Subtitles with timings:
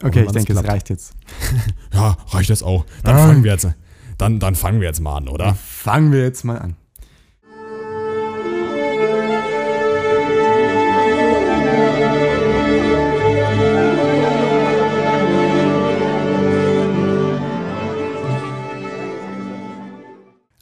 [0.00, 1.12] Okay, ich denke, es reicht jetzt.
[1.92, 2.86] ja, reicht das auch.
[3.02, 3.26] Dann ah.
[3.26, 3.66] fangen wir jetzt.
[4.16, 5.46] Dann, dann fangen wir jetzt mal an, oder?
[5.46, 6.76] Dann fangen wir jetzt mal an.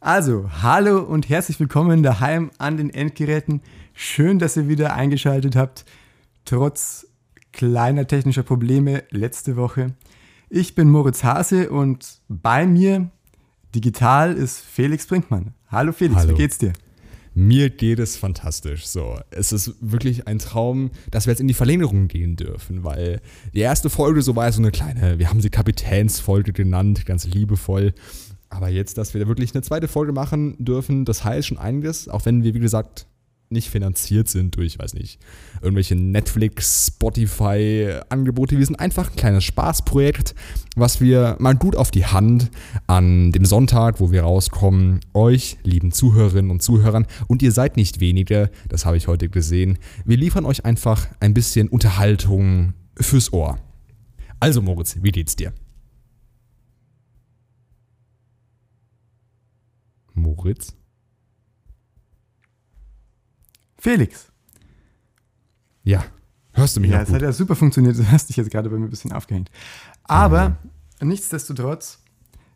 [0.01, 3.61] Also, hallo und herzlich willkommen daheim an den Endgeräten.
[3.93, 5.85] Schön, dass ihr wieder eingeschaltet habt,
[6.47, 7.07] trotz
[7.57, 9.95] kleiner technischer Probleme letzte Woche.
[10.51, 13.11] Ich bin Moritz Hase und bei mir
[13.75, 15.55] digital ist Felix Brinkmann.
[15.69, 16.35] Hallo Felix, hallo.
[16.35, 16.75] wie geht's dir?
[17.35, 18.87] Mir geht es fantastisch.
[18.87, 23.23] So, es ist wirklich ein Traum, dass wir jetzt in die Verlängerung gehen dürfen, weil
[23.55, 27.95] die erste Folge so war so eine kleine, wir haben sie Kapitänsfolge genannt, ganz liebevoll.
[28.51, 32.27] Aber jetzt, dass wir wirklich eine zweite Folge machen dürfen, das heißt schon einiges, auch
[32.27, 33.07] wenn wir, wie gesagt,
[33.49, 35.21] nicht finanziert sind durch, weiß nicht,
[35.63, 38.59] irgendwelche Netflix, Spotify-Angebote.
[38.59, 40.35] Wir sind einfach ein kleines Spaßprojekt,
[40.75, 42.51] was wir mal gut auf die Hand
[42.87, 48.01] an dem Sonntag, wo wir rauskommen, euch, lieben Zuhörerinnen und Zuhörern, und ihr seid nicht
[48.01, 53.59] wenige, das habe ich heute gesehen, wir liefern euch einfach ein bisschen Unterhaltung fürs Ohr.
[54.41, 55.53] Also Moritz, wie geht's dir?
[60.15, 60.75] Moritz?
[63.87, 64.33] Felix.
[65.85, 66.05] Ja,
[66.55, 67.97] hörst du mich Ja, es hat ja super funktioniert.
[67.97, 69.49] Du hast dich jetzt gerade bei mir ein bisschen aufgehängt.
[70.03, 70.57] Aber
[71.01, 71.07] mhm.
[71.07, 72.01] nichtsdestotrotz,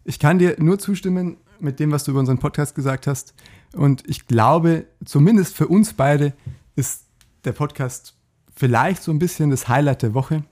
[0.02, 3.32] ich kann dir nur zustimmen mit dem, was du über unseren Podcast gesagt hast.
[3.74, 6.32] Und ich glaube, zumindest für uns beide
[6.74, 7.04] ist
[7.44, 8.16] der Podcast
[8.56, 10.42] vielleicht so ein bisschen das Highlight der Woche.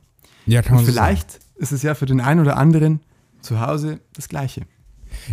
[0.46, 1.44] Ja, kann man Und vielleicht sagen.
[1.56, 3.00] ist es ja für den einen oder anderen
[3.40, 4.62] zu Hause das Gleiche.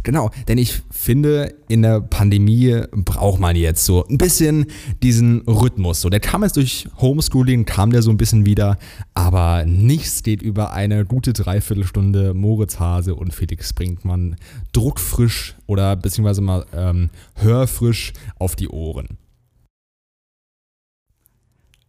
[0.03, 4.65] Genau, denn ich finde, in der Pandemie braucht man jetzt so ein bisschen
[5.03, 6.01] diesen Rhythmus.
[6.01, 8.77] So, der kam jetzt durch Homeschooling, kam der so ein bisschen wieder,
[9.13, 14.35] aber nichts geht über eine gute Dreiviertelstunde Moritz Hase und Felix Brinkmann
[14.73, 19.17] druckfrisch oder beziehungsweise mal ähm, hörfrisch auf die Ohren.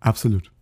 [0.00, 0.52] Absolut.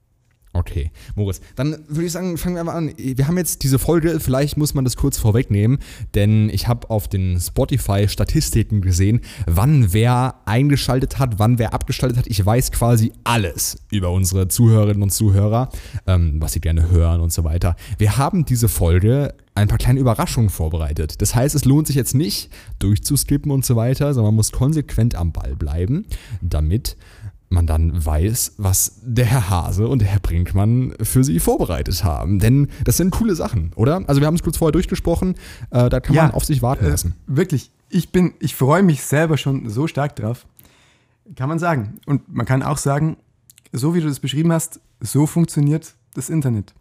[0.56, 2.92] Okay, Moritz, dann würde ich sagen, fangen wir mal an.
[2.96, 5.78] Wir haben jetzt diese Folge, vielleicht muss man das kurz vorwegnehmen,
[6.14, 12.28] denn ich habe auf den Spotify-Statistiken gesehen, wann wer eingeschaltet hat, wann wer abgeschaltet hat.
[12.28, 15.70] Ich weiß quasi alles über unsere Zuhörerinnen und Zuhörer,
[16.06, 17.74] ähm, was sie gerne hören und so weiter.
[17.98, 21.20] Wir haben diese Folge ein paar kleine Überraschungen vorbereitet.
[21.20, 25.14] Das heißt, es lohnt sich jetzt nicht durchzuskippen und so weiter, sondern man muss konsequent
[25.14, 26.06] am Ball bleiben,
[26.42, 26.96] damit
[27.54, 32.38] man dann weiß, was der Herr Hase und der Herr Brinkmann für sie vorbereitet haben.
[32.38, 34.02] Denn das sind coole Sachen, oder?
[34.06, 35.36] Also wir haben es kurz vorher durchgesprochen,
[35.70, 37.14] äh, da kann ja, man auf sich warten äh, lassen.
[37.28, 40.46] Äh, wirklich, ich bin, ich freue mich selber schon so stark drauf.
[41.36, 42.00] Kann man sagen.
[42.04, 43.16] Und man kann auch sagen,
[43.72, 46.74] so wie du das beschrieben hast, so funktioniert das Internet.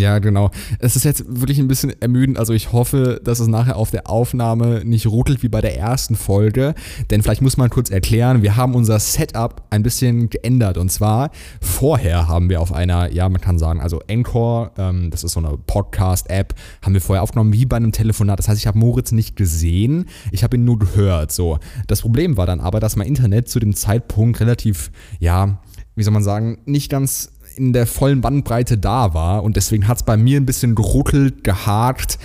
[0.00, 0.50] Ja, genau.
[0.78, 2.38] Es ist jetzt wirklich ein bisschen ermüdend.
[2.38, 6.16] Also ich hoffe, dass es nachher auf der Aufnahme nicht ruckelt wie bei der ersten
[6.16, 6.74] Folge.
[7.10, 10.78] Denn vielleicht muss man kurz erklären, wir haben unser Setup ein bisschen geändert.
[10.78, 15.24] Und zwar vorher haben wir auf einer, ja, man kann sagen, also Encore, ähm, das
[15.24, 18.38] ist so eine Podcast-App, haben wir vorher aufgenommen wie bei einem Telefonat.
[18.38, 21.32] Das heißt, ich habe Moritz nicht gesehen, ich habe ihn nur gehört.
[21.32, 21.58] So.
[21.86, 25.58] Das Problem war dann aber, dass mein Internet zu dem Zeitpunkt relativ, ja,
[25.94, 29.98] wie soll man sagen, nicht ganz in der vollen Bandbreite da war und deswegen hat
[29.98, 32.18] es bei mir ein bisschen geruckelt, gehakt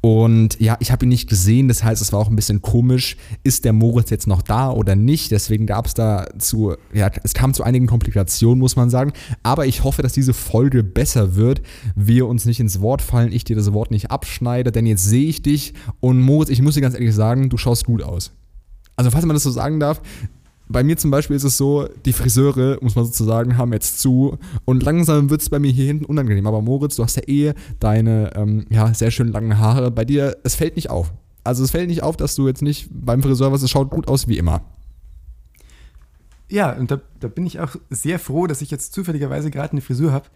[0.00, 3.16] und ja, ich habe ihn nicht gesehen, das heißt, es war auch ein bisschen komisch,
[3.42, 7.34] ist der Moritz jetzt noch da oder nicht, deswegen gab es da zu, ja, es
[7.34, 11.60] kam zu einigen Komplikationen, muss man sagen, aber ich hoffe, dass diese Folge besser wird,
[11.96, 15.26] wir uns nicht ins Wort fallen, ich dir das Wort nicht abschneide, denn jetzt sehe
[15.26, 18.32] ich dich und Moritz, ich muss dir ganz ehrlich sagen, du schaust gut aus.
[18.96, 20.00] Also falls man das so sagen darf,
[20.68, 24.38] bei mir zum Beispiel ist es so, die Friseure, muss man sozusagen, haben jetzt zu
[24.64, 26.46] und langsam wird es bei mir hier hinten unangenehm.
[26.46, 29.90] Aber Moritz, du hast ja eh deine ähm, ja, sehr schön langen Haare.
[29.90, 31.12] Bei dir, es fällt nicht auf.
[31.44, 34.08] Also es fällt nicht auf, dass du jetzt nicht beim Friseur was, es schaut gut
[34.08, 34.62] aus wie immer.
[36.48, 39.80] Ja, und da, da bin ich auch sehr froh, dass ich jetzt zufälligerweise gerade eine
[39.80, 40.26] Frisur habe,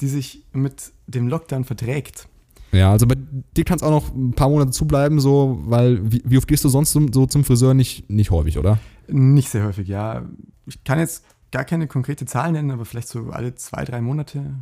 [0.00, 2.28] die sich mit dem Lockdown verträgt.
[2.72, 3.16] Ja, also bei
[3.56, 6.64] dir kann es auch noch ein paar Monate zubleiben, so, weil wie, wie oft gehst
[6.64, 7.74] du sonst zum, so zum Friseur?
[7.74, 8.78] Nicht, nicht häufig, oder?
[9.08, 10.22] Nicht sehr häufig, ja.
[10.66, 14.54] Ich kann jetzt gar keine konkrete Zahl nennen, aber vielleicht so alle zwei, drei Monate.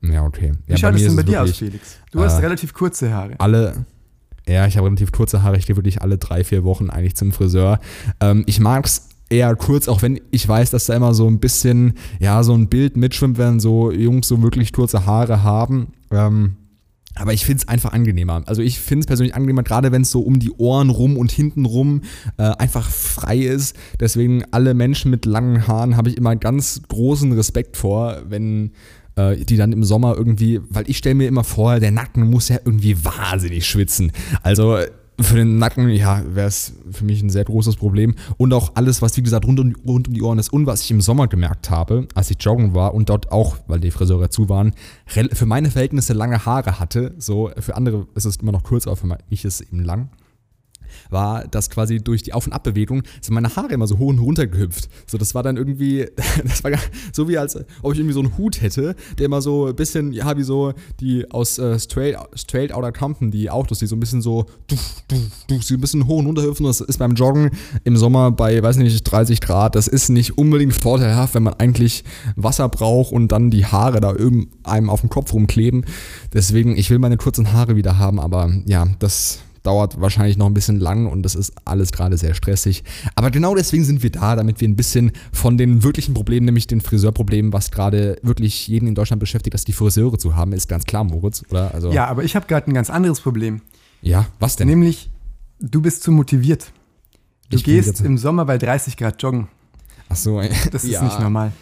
[0.00, 0.52] Ja, okay.
[0.66, 1.98] Wie ja, schaut es denn bei dir aus, Felix?
[2.10, 3.34] Du äh, hast relativ kurze Haare.
[3.38, 3.84] Alle,
[4.48, 5.56] ja, ich habe relativ kurze Haare.
[5.58, 7.80] Ich gehe wirklich alle drei, vier Wochen eigentlich zum Friseur.
[8.20, 11.40] Ähm, ich mag es eher kurz, auch wenn ich weiß, dass da immer so ein
[11.40, 15.88] bisschen, ja, so ein Bild mitschwimmt, wenn so Jungs so wirklich kurze Haare haben.
[16.10, 16.56] Ähm,
[17.14, 18.42] aber ich finde es einfach angenehmer.
[18.46, 21.30] Also ich finde es persönlich angenehmer, gerade wenn es so um die Ohren rum und
[21.30, 22.02] hinten rum
[22.38, 23.76] äh, einfach frei ist.
[24.00, 28.72] Deswegen alle Menschen mit langen Haaren habe ich immer ganz großen Respekt vor, wenn
[29.16, 32.48] äh, die dann im Sommer irgendwie, weil ich stelle mir immer vor, der Nacken muss
[32.48, 34.12] ja irgendwie wahnsinnig schwitzen.
[34.42, 34.78] Also
[35.22, 38.14] für den Nacken, ja, wäre es für mich ein sehr großes Problem.
[38.36, 40.82] Und auch alles, was wie gesagt rund um, rund um die Ohren ist und was
[40.82, 44.30] ich im Sommer gemerkt habe, als ich joggen war und dort auch, weil die Friseure
[44.30, 44.74] zu waren,
[45.06, 47.14] für meine Verhältnisse lange Haare hatte.
[47.18, 50.10] So, für andere ist es immer noch kurz, aber für mich ist es eben lang
[51.10, 54.18] war, dass quasi durch die Auf- und Abbewegung sind meine Haare immer so hoch und
[54.18, 54.88] runter gehüpft.
[55.06, 56.06] So, das war dann irgendwie,
[56.44, 56.72] das war
[57.12, 60.12] so wie als ob ich irgendwie so einen Hut hätte, der immer so ein bisschen,
[60.12, 64.00] ja, wie so die aus äh, Straight, Straight Outta Compton, die Autos, die so ein
[64.00, 64.76] bisschen so, du,
[65.08, 65.16] du,
[65.48, 66.66] du, so ein bisschen hoch und runter hüpfen.
[66.66, 67.50] Das ist beim Joggen
[67.84, 72.04] im Sommer bei, weiß nicht, 30 Grad, das ist nicht unbedingt vorteilhaft, wenn man eigentlich
[72.36, 74.14] Wasser braucht und dann die Haare da
[74.64, 75.84] einem auf dem Kopf rumkleben.
[76.32, 80.54] Deswegen, ich will meine kurzen Haare wieder haben, aber ja, das dauert wahrscheinlich noch ein
[80.54, 82.84] bisschen lang und das ist alles gerade sehr stressig.
[83.14, 86.66] Aber genau deswegen sind wir da, damit wir ein bisschen von den wirklichen Problemen, nämlich
[86.66, 90.68] den Friseurproblemen, was gerade wirklich jeden in Deutschland beschäftigt, dass die Friseure zu haben, ist
[90.68, 91.72] ganz klar, Moritz, oder?
[91.74, 93.62] Also ja, aber ich habe gerade ein ganz anderes Problem.
[94.00, 94.68] Ja, was denn?
[94.68, 95.10] Nämlich,
[95.60, 96.72] du bist zu motiviert.
[97.50, 99.48] Du ich gehst im Sommer bei 30 Grad joggen.
[100.08, 101.02] Ach so, das ist ja.
[101.02, 101.52] nicht normal.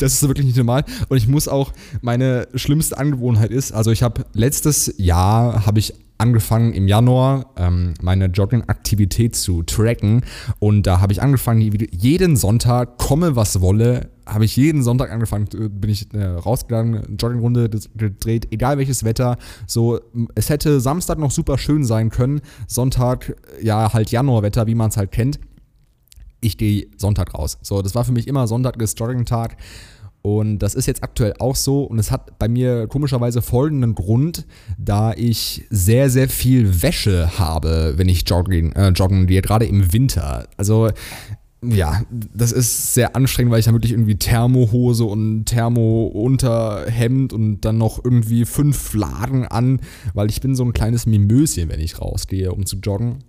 [0.00, 0.84] Das ist wirklich nicht normal.
[1.08, 5.94] Und ich muss auch, meine schlimmste Angewohnheit ist, also ich habe letztes Jahr, habe ich
[6.20, 10.22] angefangen im Januar ähm, meine Jogging-Aktivität zu tracken
[10.58, 11.60] und da habe ich angefangen,
[11.90, 17.16] jeden Sonntag, komme was wolle, habe ich jeden Sonntag angefangen, äh, bin ich äh, rausgegangen,
[17.18, 19.38] Joggingrunde gedreht, egal welches Wetter.
[19.66, 19.98] So,
[20.34, 24.98] es hätte Samstag noch super schön sein können, Sonntag, ja, halt Januarwetter, wie man es
[24.98, 25.40] halt kennt.
[26.40, 27.58] Ich gehe Sonntag raus.
[27.62, 29.56] So, das war für mich immer Sonntag ist Jogging-Tag.
[30.22, 34.46] Und das ist jetzt aktuell auch so und es hat bei mir komischerweise folgenden Grund,
[34.76, 39.94] da ich sehr, sehr viel Wäsche habe, wenn ich joggen, äh, joggen gehe, gerade im
[39.94, 40.46] Winter.
[40.58, 40.90] Also
[41.62, 47.76] ja, das ist sehr anstrengend, weil ich dann wirklich irgendwie Thermohose und Thermo-Unterhemd und dann
[47.76, 49.80] noch irgendwie fünf Lagen an,
[50.14, 53.24] weil ich bin so ein kleines Mimöschen, wenn ich rausgehe, um zu joggen.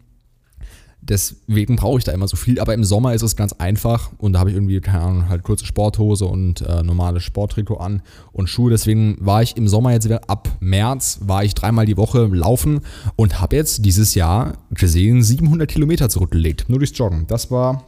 [1.03, 2.59] Deswegen brauche ich da immer so viel.
[2.59, 5.41] Aber im Sommer ist es ganz einfach und da habe ich irgendwie, keine Ahnung, halt
[5.41, 8.69] kurze Sporthose und äh, normales Sporttrikot an und Schuhe.
[8.69, 12.81] Deswegen war ich im Sommer jetzt wieder, ab März war ich dreimal die Woche laufen
[13.15, 16.65] und habe jetzt dieses Jahr gesehen 700 Kilometer zurückgelegt.
[16.69, 17.25] Nur durchs Joggen.
[17.27, 17.83] Das war,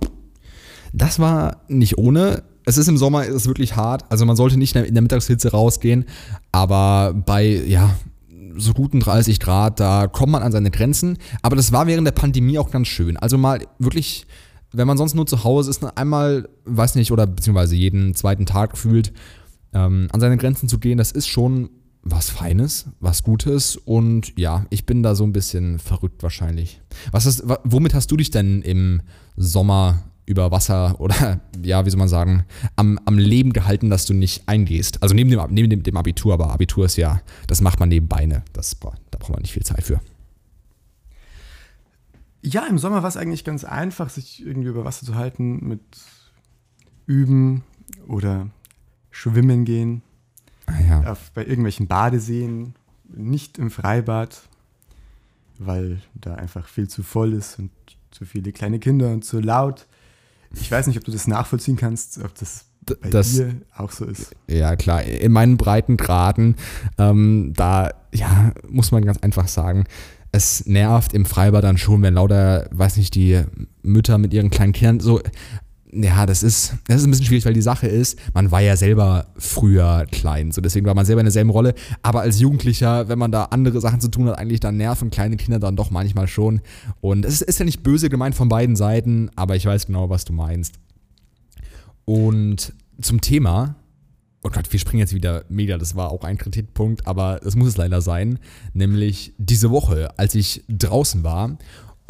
[0.91, 2.43] das war nicht ohne.
[2.65, 4.05] Es ist im Sommer ist wirklich hart.
[4.09, 6.05] Also man sollte nicht in der Mittagshitze rausgehen.
[6.51, 7.93] Aber bei, ja,
[8.55, 11.17] so guten 30 Grad, da kommt man an seine Grenzen.
[11.41, 13.17] Aber das war während der Pandemie auch ganz schön.
[13.17, 14.25] Also mal wirklich,
[14.71, 18.77] wenn man sonst nur zu Hause ist, einmal, weiß nicht, oder beziehungsweise jeden zweiten Tag
[18.77, 19.13] fühlt,
[19.73, 21.69] ähm, an seine Grenzen zu gehen, das ist schon
[22.03, 26.81] was Feines, was Gutes und ja, ich bin da so ein bisschen verrückt wahrscheinlich.
[27.11, 29.01] Was ist, womit hast du dich denn im
[29.37, 34.13] Sommer über Wasser oder ja, wie soll man sagen, am, am Leben gehalten, dass du
[34.13, 35.01] nicht eingehst.
[35.03, 38.25] Also neben dem, neben dem, dem Abitur, aber Abitur ist ja, das macht man nebenbei,
[38.25, 38.43] ne?
[38.53, 39.99] Das, da braucht man nicht viel Zeit für.
[42.41, 45.81] Ja, im Sommer war es eigentlich ganz einfach, sich irgendwie über Wasser zu halten mit
[47.05, 47.63] Üben
[48.07, 48.49] oder
[49.11, 50.01] Schwimmen gehen.
[50.65, 51.11] Ah, ja.
[51.11, 52.75] Auf, bei irgendwelchen Badeseen,
[53.07, 54.41] nicht im Freibad,
[55.57, 57.71] weil da einfach viel zu voll ist und
[58.11, 59.87] zu viele kleine Kinder und zu laut.
[60.59, 64.05] Ich weiß nicht, ob du das nachvollziehen kannst, ob das bei das, dir auch so
[64.05, 64.35] ist.
[64.47, 65.03] Ja, klar.
[65.03, 66.55] In meinen breiten Graden,
[66.97, 69.85] ähm, da ja, muss man ganz einfach sagen,
[70.31, 73.43] es nervt im Freibad dann schon, wenn lauter, weiß nicht, die
[73.83, 75.21] Mütter mit ihren kleinen Kindern so
[75.95, 78.75] ja, das ist, das ist ein bisschen schwierig, weil die Sache ist, man war ja
[78.75, 81.75] selber früher klein, so deswegen war man selber in derselben Rolle.
[82.01, 85.37] Aber als Jugendlicher, wenn man da andere Sachen zu tun hat, eigentlich dann nerven kleine
[85.37, 86.61] Kinder dann doch manchmal schon.
[87.01, 90.25] Und es ist, ja nicht böse gemeint von beiden Seiten, aber ich weiß genau, was
[90.25, 90.75] du meinst.
[92.05, 93.75] Und zum Thema,
[94.43, 97.69] oh Gott, wir springen jetzt wieder mega, das war auch ein Kritikpunkt, aber das muss
[97.69, 98.39] es leider sein,
[98.73, 101.57] nämlich diese Woche, als ich draußen war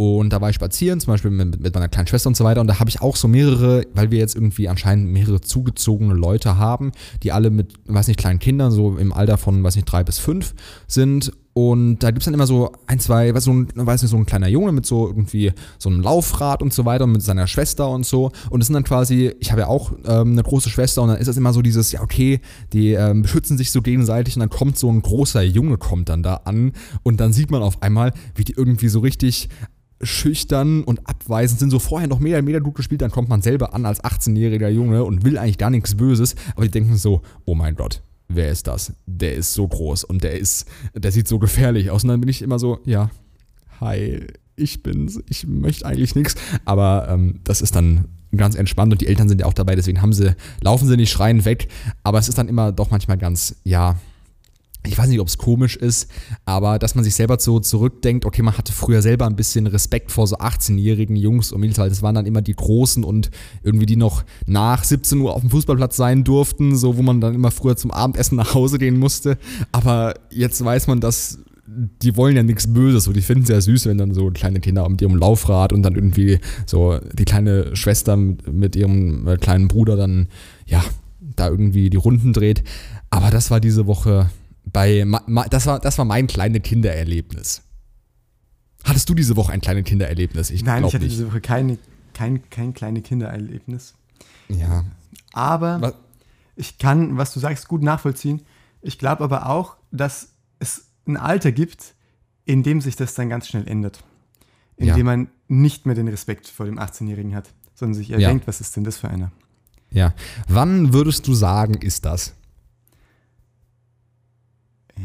[0.03, 2.61] und da war ich spazieren, zum Beispiel mit, mit meiner kleinen Schwester und so weiter.
[2.61, 6.57] Und da habe ich auch so mehrere, weil wir jetzt irgendwie anscheinend mehrere zugezogene Leute
[6.57, 6.91] haben,
[7.21, 10.19] die alle mit, weiß nicht, kleinen Kindern, so im Alter von, weiß nicht, drei bis
[10.19, 10.53] fünf
[10.87, 11.31] sind.
[11.55, 14.17] Und da gibt es dann immer so ein, zwei, weiß, so ein, weiß nicht, so
[14.17, 17.45] ein kleiner Junge mit so irgendwie so einem Laufrad und so weiter und mit seiner
[17.45, 18.31] Schwester und so.
[18.49, 21.17] Und das sind dann quasi, ich habe ja auch ähm, eine große Schwester und dann
[21.17, 22.39] ist das immer so dieses, ja, okay,
[22.73, 26.23] die ähm, beschützen sich so gegenseitig und dann kommt so ein großer Junge, kommt dann
[26.23, 26.71] da an
[27.03, 29.49] und dann sieht man auf einmal, wie die irgendwie so richtig
[30.05, 33.73] schüchtern und abweisend sind, so vorher noch mehr Meter gut gespielt, dann kommt man selber
[33.73, 37.55] an als 18-jähriger Junge und will eigentlich gar nichts Böses, aber die denken so, oh
[37.55, 38.93] mein Gott, wer ist das?
[39.05, 42.03] Der ist so groß und der ist, der sieht so gefährlich aus.
[42.03, 43.09] Und dann bin ich immer so, ja,
[43.79, 46.35] hi, ich bin's, ich möchte eigentlich nichts.
[46.65, 48.05] Aber ähm, das ist dann
[48.35, 51.11] ganz entspannt und die Eltern sind ja auch dabei, deswegen haben sie, laufen sie nicht
[51.11, 51.67] schreien weg.
[52.03, 53.97] Aber es ist dann immer doch manchmal ganz, ja,
[54.85, 56.09] ich weiß nicht, ob es komisch ist,
[56.45, 60.11] aber dass man sich selber so zurückdenkt, okay, man hatte früher selber ein bisschen Respekt
[60.11, 63.31] vor so 18-jährigen Jungs und Mädels, weil das waren dann immer die Großen und
[63.63, 67.33] irgendwie die noch nach 17 Uhr auf dem Fußballplatz sein durften, so wo man dann
[67.33, 69.37] immer früher zum Abendessen nach Hause gehen musste.
[69.71, 73.61] Aber jetzt weiß man, dass die wollen ja nichts Böses, so die finden es ja
[73.61, 77.75] süß, wenn dann so kleine Kinder mit ihrem Laufrad und dann irgendwie so die kleine
[77.75, 80.27] Schwester mit, mit ihrem äh, kleinen Bruder dann,
[80.65, 80.83] ja,
[81.35, 82.63] da irgendwie die Runden dreht.
[83.09, 84.29] Aber das war diese Woche
[84.73, 85.05] bei,
[85.49, 87.61] das war, das war mein kleines Kindererlebnis.
[88.83, 90.49] Hattest du diese Woche ein kleines Kindererlebnis?
[90.49, 91.13] Ich Nein, ich hatte nicht.
[91.13, 91.77] diese Woche keine,
[92.13, 93.93] kein, kein kleines Kindererlebnis.
[94.49, 94.83] Ja.
[95.31, 95.93] Aber was?
[96.55, 98.41] ich kann, was du sagst, gut nachvollziehen.
[98.81, 101.95] Ich glaube aber auch, dass es ein Alter gibt,
[102.45, 104.03] in dem sich das dann ganz schnell ändert.
[104.75, 104.95] In ja.
[104.95, 108.35] dem man nicht mehr den Respekt vor dem 18-Jährigen hat, sondern sich eher ja.
[108.45, 109.31] was ist denn das für einer?
[109.91, 110.13] Ja.
[110.47, 112.33] Wann würdest du sagen, ist das?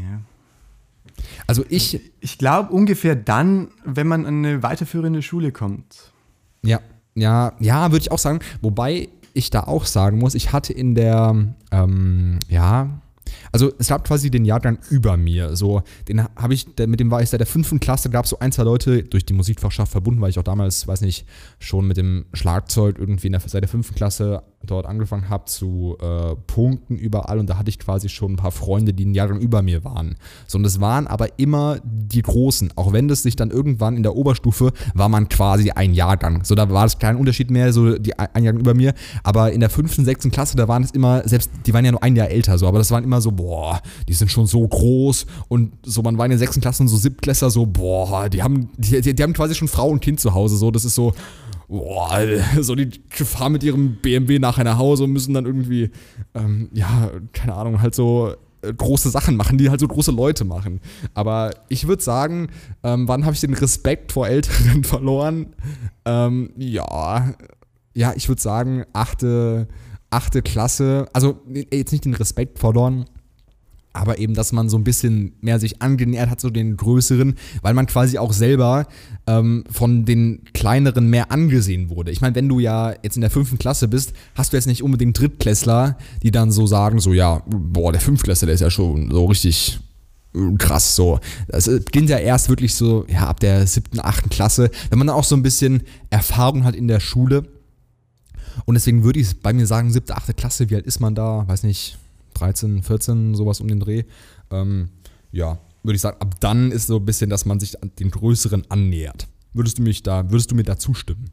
[0.01, 0.21] Ja.
[1.47, 2.01] Also ich.
[2.21, 6.11] Ich glaube ungefähr dann, wenn man an eine weiterführende Schule kommt.
[6.63, 6.79] Ja,
[7.15, 8.39] ja, ja, würde ich auch sagen.
[8.61, 13.01] Wobei ich da auch sagen muss, ich hatte in der, ähm, ja,
[13.51, 15.55] also es gab quasi den Jahrgang über mir.
[15.55, 18.39] So, den habe ich, mit dem war ich seit der fünften Klasse, gab es so
[18.39, 21.25] ein, zwei Leute durch die Musikfachschaft verbunden, weil ich auch damals, weiß nicht,
[21.59, 26.35] schon mit dem Schlagzeug irgendwie der, seit der fünften Klasse dort angefangen habe zu äh,
[26.47, 29.61] punkten überall und da hatte ich quasi schon ein paar Freunde, die einen Jahrgang über
[29.61, 30.15] mir waren.
[30.47, 34.03] So, und es waren aber immer die Großen, auch wenn das sich dann irgendwann in
[34.03, 36.43] der Oberstufe war man quasi ein Jahrgang.
[36.43, 39.61] So, da war es kein Unterschied mehr, so die ein Jahrgang über mir, aber in
[39.61, 42.29] der fünften, sechsten Klasse, da waren es immer, selbst, die waren ja nur ein Jahr
[42.29, 46.01] älter, so, aber das waren immer so, boah, die sind schon so groß und so,
[46.01, 49.15] man war in der sechsten Klasse und so Siebtklässler so, boah, die haben, die, die,
[49.15, 51.13] die haben quasi schon Frau und Kind zu Hause, so, das ist so,
[51.69, 52.19] boah,
[52.59, 55.89] so die fahren mit ihrem BMW nachher nach Hause und müssen dann irgendwie,
[56.35, 60.43] ähm, ja, keine Ahnung, halt so äh, große Sachen machen, die halt so große Leute
[60.43, 60.81] machen.
[61.13, 62.49] Aber ich würde sagen,
[62.83, 65.55] ähm, wann habe ich den Respekt vor Älteren verloren?
[66.03, 67.35] Ähm, ja,
[67.93, 69.69] ja, ich würde sagen, achte,
[70.09, 71.39] achte Klasse, also
[71.71, 73.05] jetzt nicht den Respekt verloren,
[73.93, 77.73] aber eben, dass man so ein bisschen mehr sich angenähert hat, so den größeren, weil
[77.73, 78.87] man quasi auch selber
[79.27, 82.11] ähm, von den kleineren mehr angesehen wurde.
[82.11, 84.83] Ich meine, wenn du ja jetzt in der fünften Klasse bist, hast du jetzt nicht
[84.83, 89.09] unbedingt Drittklässler, die dann so sagen, so ja, boah, der Fünftklässler, der ist ja schon
[89.11, 89.79] so richtig
[90.35, 91.19] äh, krass so.
[91.47, 95.15] Das beginnt ja erst wirklich so, ja, ab der siebten, achten Klasse, wenn man dann
[95.15, 97.43] auch so ein bisschen Erfahrung hat in der Schule.
[98.65, 101.47] Und deswegen würde ich bei mir sagen, siebte, achte Klasse, wie alt ist man da?
[101.47, 101.97] Weiß nicht,
[102.39, 104.03] 13, 14, sowas um den Dreh.
[104.51, 104.89] Ähm,
[105.31, 108.69] ja, würde ich sagen, ab dann ist so ein bisschen, dass man sich den Größeren
[108.69, 109.27] annähert.
[109.53, 111.31] Würdest du mich da, würdest du mir da zustimmen?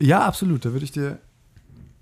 [0.00, 0.64] Ja, absolut.
[0.64, 1.20] Da würde ich dir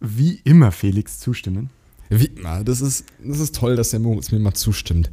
[0.01, 1.71] wie immer, Felix, zustimmen.
[2.11, 2.63] Wie immer.
[2.65, 5.11] Das ist, das ist toll, dass der Moritz mir mal zustimmt.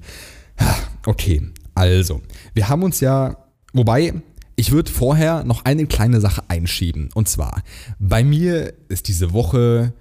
[1.06, 2.22] Okay, also,
[2.54, 3.38] wir haben uns ja,
[3.74, 4.22] wobei,
[4.56, 7.10] ich würde vorher noch eine kleine Sache einschieben.
[7.16, 7.64] Und zwar,
[7.98, 9.94] bei mir ist diese Woche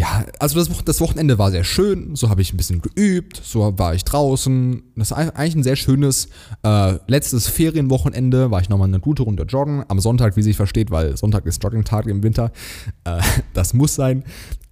[0.00, 3.78] ja, also das, das, Wochenende war sehr schön, so habe ich ein bisschen geübt, so
[3.78, 4.82] war ich draußen.
[4.96, 6.28] Das ist eigentlich ein sehr schönes
[6.62, 9.84] äh, letztes Ferienwochenende, war ich nochmal eine gute Runde joggen.
[9.88, 12.50] Am Sonntag, wie sich versteht, weil Sonntag ist Joggingtag im Winter.
[13.04, 13.20] Äh,
[13.52, 14.24] das muss sein.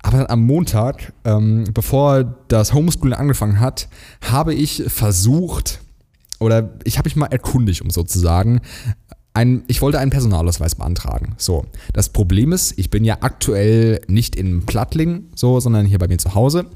[0.02, 3.90] Aber dann am Montag, ähm, bevor das Homeschooling angefangen hat,
[4.22, 5.80] habe ich versucht,
[6.40, 8.62] oder ich habe mich mal erkundigt, um sozusagen,
[9.34, 11.34] ein, ich wollte einen Personalausweis beantragen.
[11.38, 16.08] So, das Problem ist, ich bin ja aktuell nicht in Plattling, so, sondern hier bei
[16.08, 16.66] mir zu Hause.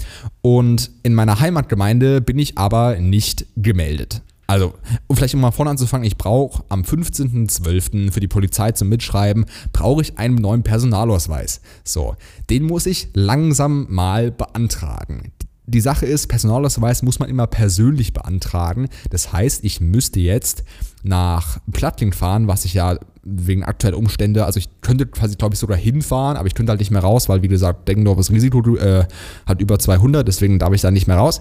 [0.42, 4.22] Und in meiner Heimatgemeinde bin ich aber nicht gemeldet.
[4.46, 4.74] Also,
[5.06, 8.12] um vielleicht mal vorne anzufangen, ich brauche am 15.12.
[8.12, 11.62] für die Polizei zum Mitschreiben, brauche ich einen neuen Personalausweis.
[11.84, 12.16] So,
[12.50, 15.32] den muss ich langsam mal beantragen.
[15.66, 18.88] Die Sache ist, Personalausweis muss man immer persönlich beantragen.
[19.10, 20.64] Das heißt, ich müsste jetzt
[21.02, 25.60] nach Plattling fahren, was ich ja wegen aktueller Umstände, also ich könnte quasi, glaube ich,
[25.60, 29.04] sogar hinfahren, aber ich könnte halt nicht mehr raus, weil, wie gesagt, Deggendorf Risiko äh,
[29.46, 31.40] hat über 200, deswegen darf ich da nicht mehr raus.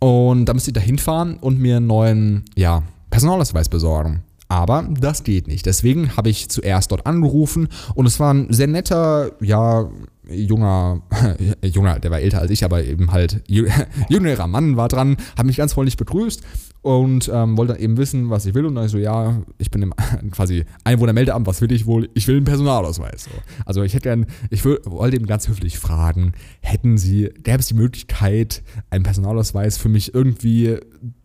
[0.00, 4.22] Und da müsste ich da hinfahren und mir einen neuen, ja, Personalausweis besorgen.
[4.48, 5.64] Aber das geht nicht.
[5.66, 9.88] Deswegen habe ich zuerst dort angerufen und es war ein sehr netter, ja,
[10.30, 11.02] junger,
[11.62, 13.42] junger, der war älter als ich, aber eben halt
[14.08, 16.42] jüngerer Mann war dran, hat mich ganz freundlich begrüßt
[16.82, 18.64] und ähm, wollte eben wissen, was ich will.
[18.64, 19.94] Und dann ich so, ja, ich bin im
[20.30, 22.08] quasi Einwohnermeldeamt, was will ich wohl?
[22.14, 23.24] Ich will einen Personalausweis.
[23.24, 23.30] So.
[23.66, 27.66] Also ich hätte gern, ich will, wollte eben ganz höflich fragen, hätten Sie, gäbe es
[27.66, 30.78] die Möglichkeit, einen Personalausweis für mich irgendwie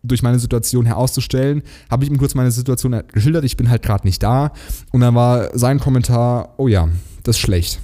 [0.04, 1.64] durch meine Situation herauszustellen?
[1.90, 4.52] Habe ich ihm kurz meine Situation geschildert, ich bin halt gerade nicht da.
[4.92, 6.90] Und dann war sein Kommentar, oh ja,
[7.24, 7.80] das ist schlecht.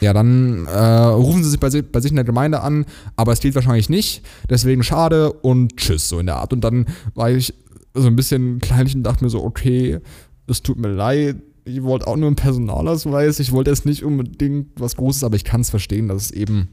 [0.00, 3.40] Ja, dann äh, rufen sie sich bei, bei sich in der Gemeinde an, aber es
[3.40, 6.52] geht wahrscheinlich nicht, deswegen schade und tschüss, so in der Art.
[6.52, 7.54] Und dann war ich
[7.94, 9.98] so ein bisschen kleinlich und dachte mir so, okay,
[10.46, 14.68] es tut mir leid, ich wollte auch nur einen Personalausweis, ich wollte jetzt nicht unbedingt
[14.80, 16.68] was Großes, aber ich kann es verstehen, dass es eben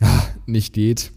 [0.00, 1.12] ja, nicht geht.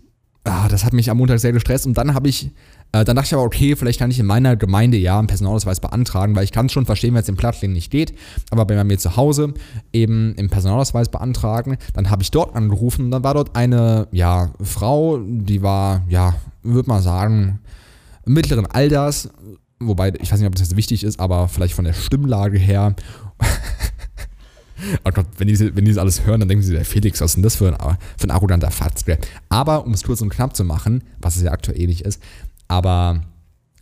[0.46, 2.52] Ah, das hat mich am Montag sehr gestresst und dann habe ich,
[2.92, 5.80] äh, dann dachte ich aber, okay, vielleicht kann ich in meiner Gemeinde ja einen Personalausweis
[5.80, 8.14] beantragen, weil ich kann es schon verstehen, wenn es im Plattling nicht geht,
[8.50, 9.54] aber bei mir zu Hause
[9.94, 14.52] eben im Personalausweis beantragen, dann habe ich dort angerufen und dann war dort eine, ja,
[14.62, 17.60] Frau, die war, ja, würde man sagen,
[18.26, 19.30] mittleren Alters,
[19.80, 22.96] wobei, ich weiß nicht, ob das jetzt wichtig ist, aber vielleicht von der Stimmlage her.
[25.04, 27.32] Oh Gott, wenn die, wenn die das alles hören, dann denken sie, der Felix, was
[27.32, 29.18] ist denn das für ein, für ein arroganter Fatzke?
[29.50, 32.22] Aber, um es kurz und knapp zu machen, was es ja aktuell nicht ist,
[32.70, 33.22] aber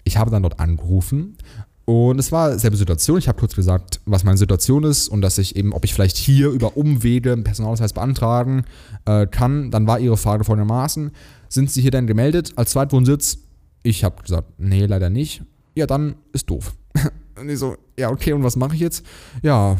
[0.04, 1.38] ich habe dann dort angerufen
[1.86, 3.18] und es war selbe Situation.
[3.18, 6.18] Ich habe kurz gesagt, was meine Situation ist und dass ich eben, ob ich vielleicht
[6.18, 8.66] hier über Umwege einen Personalausweis beantragen
[9.06, 9.72] äh, kann.
[9.72, 11.12] Dann war ihre Frage folgendermaßen:
[11.48, 13.38] Sind Sie hier denn gemeldet als Zweitwohnsitz?
[13.84, 15.44] Ich habe gesagt, nee, leider nicht.
[15.76, 16.74] Ja, dann ist doof.
[17.40, 19.06] Und ich so, ja, okay, und was mache ich jetzt?
[19.42, 19.78] Ja,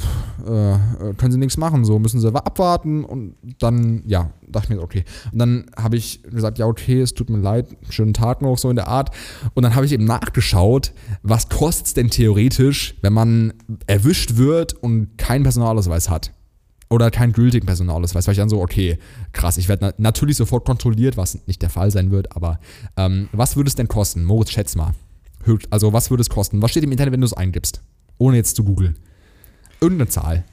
[0.48, 0.78] äh, äh,
[1.18, 5.04] können Sie nichts machen, so müssen Sie abwarten und dann, ja, dachte ich mir, okay.
[5.32, 8.70] Und dann habe ich gesagt, ja, okay, es tut mir leid, schönen Tag noch, so
[8.70, 9.10] in der Art.
[9.54, 13.54] Und dann habe ich eben nachgeschaut, was kostet es denn theoretisch, wenn man
[13.88, 16.32] erwischt wird und keinen Personalausweis hat?
[16.90, 18.98] Oder keinen gültigen Personalausweis, weil ich dann so, okay,
[19.34, 22.60] krass, ich werde na natürlich sofort kontrolliert, was nicht der Fall sein wird, aber
[22.96, 24.24] ähm, was würde es denn kosten?
[24.24, 24.94] Moritz, schätz mal.
[25.44, 26.62] Höchst- Also, was würde es kosten?
[26.62, 27.82] Was steht im Internet, wenn du es eingibst?
[28.18, 28.98] Ohne jetzt zu googeln.
[29.80, 30.44] Irgendeine Zahl.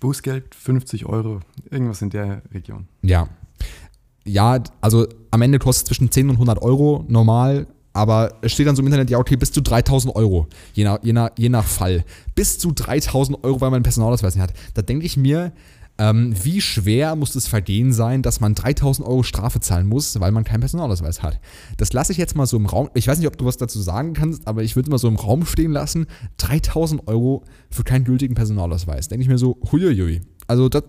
[0.00, 1.40] Bußgeld 50 Euro,
[1.70, 2.88] irgendwas in der Region.
[3.02, 3.28] Ja.
[4.24, 8.66] Ja, also am Ende kostet es zwischen 10 und 100 Euro normal, aber es steht
[8.66, 11.48] dann so im Internet, ja, okay, bis zu 3000 Euro, je nach, je nach, je
[11.48, 12.04] nach Fall.
[12.34, 14.54] Bis zu 3000 Euro, weil man einen Personalausweis nicht hat.
[14.74, 15.52] Da denke ich mir,
[16.00, 20.32] ähm, wie schwer muss das Vergehen sein, dass man 3000 Euro Strafe zahlen muss, weil
[20.32, 21.38] man keinen Personalausweis hat.
[21.76, 22.88] Das lasse ich jetzt mal so im Raum.
[22.94, 25.16] Ich weiß nicht, ob du was dazu sagen kannst, aber ich würde mal so im
[25.16, 26.06] Raum stehen lassen.
[26.38, 29.08] 3000 Euro für keinen gültigen Personalausweis.
[29.08, 30.22] Denke ich mir so, huiuiui.
[30.46, 30.84] Also das,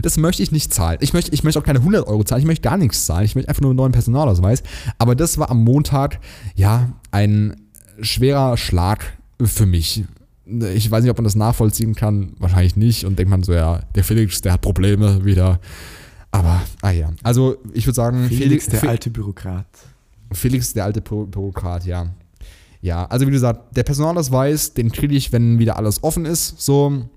[0.00, 0.96] das möchte ich nicht zahlen.
[1.02, 2.40] Ich möchte, ich möchte auch keine 100 Euro zahlen.
[2.40, 3.26] Ich möchte gar nichts zahlen.
[3.26, 4.62] Ich möchte einfach nur einen neuen Personalausweis.
[4.96, 6.20] Aber das war am Montag,
[6.54, 7.54] ja, ein
[8.00, 10.04] schwerer Schlag für mich.
[10.46, 12.34] Ich weiß nicht, ob man das nachvollziehen kann.
[12.38, 13.04] Wahrscheinlich nicht.
[13.04, 15.58] Und denkt man so, ja, der Felix, der hat Probleme wieder.
[16.30, 17.10] Aber, ah ja.
[17.22, 19.66] Also, ich würde sagen, Felix, der Fe- alte Bürokrat.
[20.32, 22.10] Felix, der alte Bü- Bürokrat, ja.
[22.82, 27.08] Ja, also wie gesagt, der Personalausweis, den kriege ich, wenn wieder alles offen ist, so,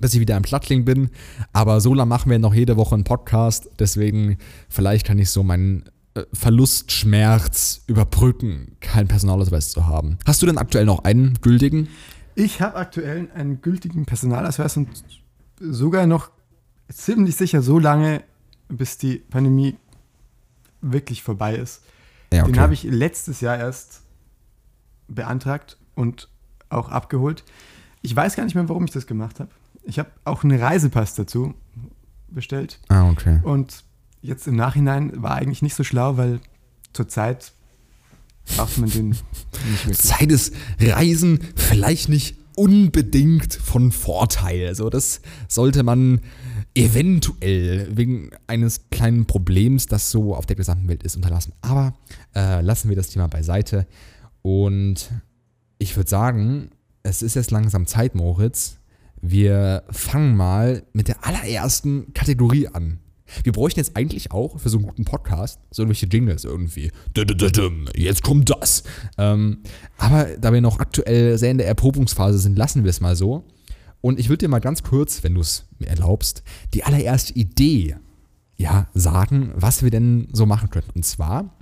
[0.00, 1.10] bis ich wieder im Plattling bin.
[1.52, 5.44] Aber so lange machen wir noch jede Woche einen Podcast, deswegen vielleicht kann ich so
[5.44, 10.18] meinen äh, Verlustschmerz überbrücken, keinen Personalausweis zu haben.
[10.24, 11.88] Hast du denn aktuell noch einen gültigen?
[12.36, 14.88] Ich habe aktuell einen gültigen Personalausweis und
[15.58, 16.30] sogar noch
[16.88, 18.22] ziemlich sicher so lange,
[18.68, 19.76] bis die Pandemie
[20.82, 21.82] wirklich vorbei ist.
[22.32, 24.02] Ja, Den habe ich letztes Jahr erst
[25.08, 26.28] beantragt und
[26.68, 27.42] auch abgeholt.
[28.02, 29.50] Ich weiß gar nicht mehr, warum ich das gemacht habe.
[29.84, 31.54] Ich habe auch einen Reisepass dazu
[32.28, 32.80] bestellt.
[32.88, 33.40] Ah, okay.
[33.44, 33.84] Und
[34.20, 36.40] jetzt im Nachhinein war eigentlich nicht so schlau, weil
[36.92, 37.52] zurzeit
[38.54, 39.24] braucht man den nicht
[39.86, 39.98] wirklich.
[39.98, 44.66] Zeit ist Reisen vielleicht nicht unbedingt von Vorteil.
[44.66, 46.20] Also das sollte man
[46.74, 51.52] eventuell wegen eines kleinen Problems, das so auf der gesamten Welt ist, unterlassen.
[51.60, 51.94] Aber
[52.34, 53.86] äh, lassen wir das Thema beiseite.
[54.42, 55.10] Und
[55.78, 56.70] ich würde sagen,
[57.02, 58.78] es ist jetzt langsam Zeit, Moritz.
[59.20, 62.98] Wir fangen mal mit der allerersten Kategorie an.
[63.42, 66.90] Wir bräuchten jetzt eigentlich auch für so einen guten Podcast so irgendwelche Jingles irgendwie.
[67.94, 68.84] Jetzt kommt das.
[69.18, 69.58] Ähm,
[69.98, 73.44] aber da wir noch aktuell sehr in der Erprobungsphase sind, lassen wir es mal so.
[74.00, 76.42] Und ich würde dir mal ganz kurz, wenn du es mir erlaubst,
[76.74, 77.96] die allererste Idee
[78.56, 80.90] ja, sagen, was wir denn so machen könnten.
[80.94, 81.56] Und zwar,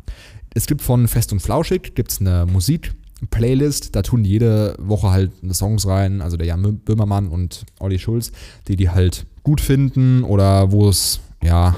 [0.55, 5.87] es gibt von Fest und Flauschig gibt's eine Musik-Playlist, da tun jede Woche halt Songs
[5.87, 8.31] rein, also der Jan Böhmermann und Olli Schulz,
[8.68, 11.76] die die halt gut finden oder wo es, ja,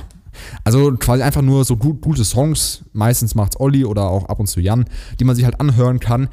[0.64, 4.46] also quasi einfach nur so gut, gute Songs, meistens macht's Olli oder auch ab und
[4.46, 4.84] zu Jan,
[5.18, 6.28] die man sich halt anhören kann.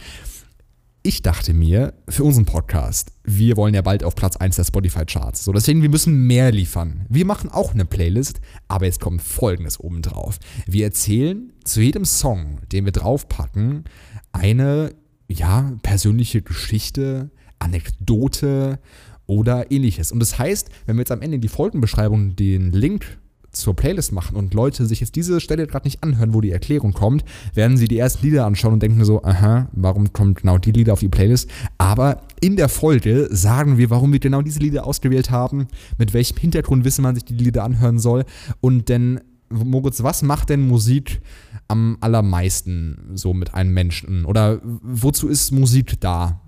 [1.05, 5.43] Ich dachte mir, für unseren Podcast, wir wollen ja bald auf Platz 1 der Spotify-Charts.
[5.43, 7.05] So, deswegen, wir müssen mehr liefern.
[7.09, 10.39] Wir machen auch eine Playlist, aber jetzt kommt folgendes obendrauf.
[10.65, 13.83] Wir erzählen zu jedem Song, den wir draufpacken,
[14.31, 14.91] eine,
[15.27, 18.79] ja, persönliche Geschichte, Anekdote
[19.25, 20.13] oder ähnliches.
[20.13, 23.19] Und das heißt, wenn wir jetzt am Ende in die Folgenbeschreibung den Link
[23.53, 26.93] zur Playlist machen und Leute sich jetzt diese Stelle gerade nicht anhören, wo die Erklärung
[26.93, 30.71] kommt, werden sie die ersten Lieder anschauen und denken so, aha, warum kommen genau die
[30.71, 31.49] Lieder auf die Playlist?
[31.77, 36.37] Aber in der Folge sagen wir, warum wir genau diese Lieder ausgewählt haben, mit welchem
[36.37, 38.25] Hintergrundwissen man sich die Lieder anhören soll.
[38.59, 41.21] Und denn, Moritz, was macht denn Musik
[41.67, 44.25] am allermeisten so mit einem Menschen?
[44.25, 46.41] Oder wozu ist Musik da?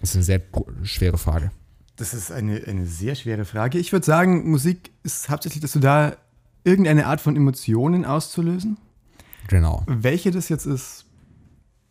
[0.00, 0.42] Das ist eine sehr
[0.82, 1.52] schwere Frage.
[2.00, 3.78] Das ist eine, eine sehr schwere Frage.
[3.78, 6.16] Ich würde sagen, Musik ist hauptsächlich dazu da,
[6.64, 8.78] irgendeine Art von Emotionen auszulösen.
[9.48, 9.84] Genau.
[9.86, 11.04] Welche das jetzt ist,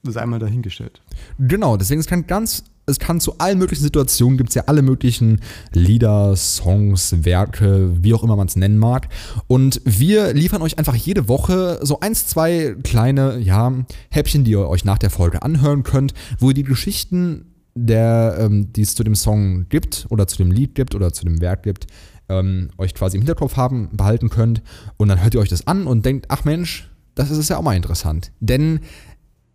[0.02, 1.04] sei mal dahingestellt.
[1.38, 4.82] Genau, deswegen es kann ganz, es kann zu allen möglichen Situationen gibt es ja alle
[4.82, 5.42] möglichen
[5.74, 9.10] Lieder, Songs, Werke, wie auch immer man es nennen mag.
[9.46, 14.68] Und wir liefern euch einfach jede Woche so eins, zwei kleine, ja, Häppchen, die ihr
[14.68, 17.49] euch nach der Folge anhören könnt, wo ihr die Geschichten
[17.86, 21.26] der, ähm, die es zu dem Song gibt oder zu dem Lied gibt oder zu
[21.26, 21.88] dem Werk gibt,
[22.30, 24.62] ähm, euch quasi im Hinterkopf haben, behalten könnt.
[24.98, 27.64] Und dann hört ihr euch das an und denkt, ach Mensch, das ist ja auch
[27.64, 28.32] mal interessant.
[28.40, 28.82] Denn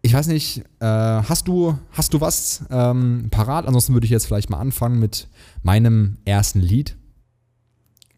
[0.03, 3.67] ich weiß nicht, äh, hast du, hast du was ähm, parat?
[3.67, 5.29] Ansonsten würde ich jetzt vielleicht mal anfangen mit
[5.63, 6.97] meinem ersten Lied.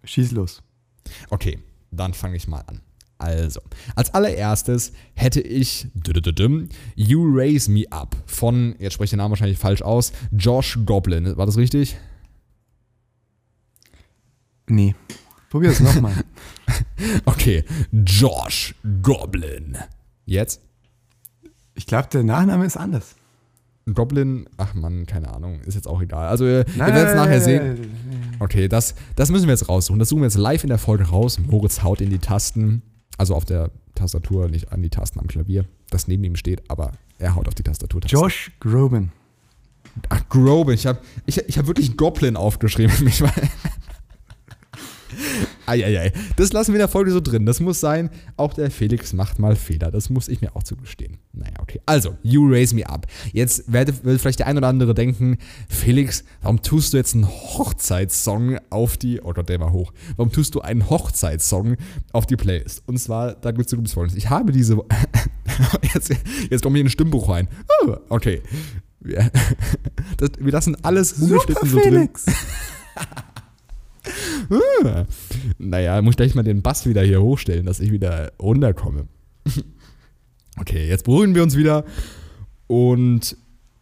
[0.03, 0.62] Schieß los.
[1.31, 1.61] Okay,
[1.92, 2.81] dann fange ich mal an.
[3.19, 3.61] Also,
[3.95, 5.89] als allererstes hätte ich
[6.97, 11.37] You Raise Me Up von, jetzt spreche ich den Namen wahrscheinlich falsch aus, Josh Goblin.
[11.37, 11.97] War das richtig?
[14.69, 14.95] Nee.
[15.49, 16.13] Probier es nochmal.
[17.25, 19.79] okay, Josh Goblin.
[20.27, 20.61] Jetzt?
[21.75, 23.15] Ich glaube, der Nachname ist anders.
[23.95, 26.27] Goblin, ach man, keine Ahnung, ist jetzt auch egal.
[26.27, 27.79] Also, ihr, werdet es nachher sehen.
[28.41, 30.01] Okay, das, das müssen wir jetzt raussuchen.
[30.01, 31.39] Das suchen wir jetzt live in der Folge raus.
[31.39, 32.83] Moritz haut in die Tasten.
[33.17, 36.93] Also auf der Tastatur, nicht an die Tasten am Klavier, das neben ihm steht, aber
[37.19, 38.03] er haut auf die Tastatur.
[38.07, 39.13] Josh Groban.
[40.11, 40.75] Ach, Groban.
[40.75, 42.95] Ich habe ich, ich hab wirklich Goblin aufgeschrieben.
[45.67, 46.13] Eieiei.
[46.37, 47.47] Das lassen wir in der Folge so drin.
[47.47, 48.11] Das muss sein.
[48.37, 49.91] Auch der Felix macht mal Fehler.
[49.91, 51.19] Das muss ich mir auch zugestehen.
[51.33, 51.81] Naja, okay.
[51.87, 53.07] Also, You Raise Me Up.
[53.33, 57.29] Jetzt wird, wird vielleicht der ein oder andere denken, Felix, warum tust du jetzt einen
[57.29, 59.93] Hochzeitssong auf die, oh Gott, der war hoch.
[60.17, 61.77] Warum tust du einen Hochzeitssong
[62.13, 62.83] auf die Playlist?
[62.87, 64.17] Und zwar, da gibt es folgendes.
[64.17, 64.77] Ich habe diese,
[65.95, 66.15] jetzt,
[66.51, 67.49] jetzt kommt hier ein Stimmbuch rein.
[67.83, 68.43] Oh, okay.
[70.17, 72.09] Das, wir lassen alles ungeschnitten so drin.
[75.59, 79.07] naja, muss gleich mal den Bass wieder hier hochstellen, dass ich wieder runterkomme.
[80.61, 81.85] okay, jetzt beruhigen wir uns wieder.
[82.66, 83.37] Und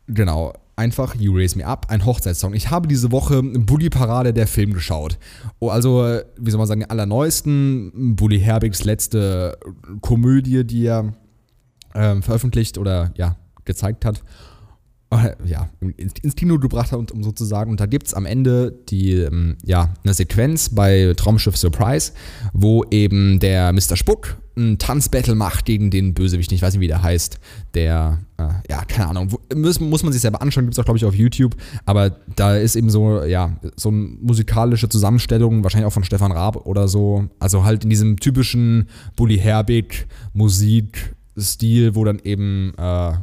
[0.07, 2.55] genau, einfach You Raise Me Up, ein Hochzeitssong.
[2.55, 5.19] Ich habe diese Woche Bully Parade der Film geschaut.
[5.59, 8.17] Oh, also, wie soll man sagen, den allerneuesten.
[8.17, 9.59] Bully Herbigs letzte
[10.01, 11.15] Komödie, die er
[11.95, 14.23] äh, veröffentlicht oder ja, gezeigt hat.
[15.11, 17.71] Äh, ja, ins Kino gebracht hat, um sozusagen.
[17.71, 22.13] Und da gibt es am Ende die, ähm, ja, eine Sequenz bei Traumschiff Surprise,
[22.53, 23.97] wo eben der Mr.
[23.97, 27.39] Spuck ein Tanzbattle macht gegen den Bösewicht, ich weiß nicht, wie der heißt,
[27.75, 30.99] der, äh, ja, keine Ahnung, muss, muss man sich selber anschauen, gibt es auch, glaube
[30.99, 35.93] ich, auf YouTube, aber da ist eben so, ja, so eine musikalische Zusammenstellung, wahrscheinlich auch
[35.93, 42.21] von Stefan Raab oder so, also halt in diesem typischen Bully Herbig Musikstil, wo dann
[42.21, 43.15] eben, äh,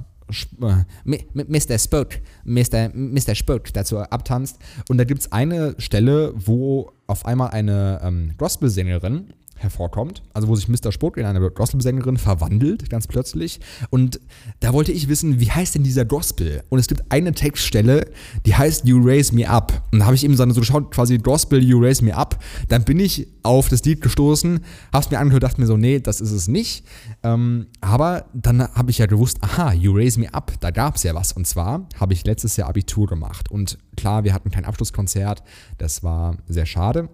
[1.03, 1.77] Mr.
[1.77, 2.89] Spook, Mr.
[2.93, 3.35] Mr.
[3.35, 4.57] Spook dazu abtanzt.
[4.89, 10.55] Und da gibt es eine Stelle, wo auf einmal eine ähm, Gospel-Sängerin hervorkommt, also wo
[10.55, 10.91] sich Mr.
[10.91, 13.59] Spock in eine Gospel-Sängerin verwandelt, ganz plötzlich.
[13.89, 14.19] Und
[14.59, 16.63] da wollte ich wissen, wie heißt denn dieser Gospel?
[16.69, 18.07] Und es gibt eine Textstelle,
[18.45, 19.83] die heißt You Raise Me Up.
[19.91, 22.43] Und da habe ich eben so geschaut, quasi Gospel You Raise Me Up.
[22.69, 24.59] Dann bin ich auf das Lied gestoßen,
[24.91, 26.85] habe es mir angehört, dachte mir so, nee, das ist es nicht.
[27.23, 31.03] Ähm, aber dann habe ich ja gewusst, aha, You Raise Me Up, da gab es
[31.03, 31.31] ja was.
[31.33, 33.49] Und zwar habe ich letztes Jahr Abitur gemacht.
[33.49, 35.43] Und klar, wir hatten kein Abschlusskonzert,
[35.77, 37.09] das war sehr schade.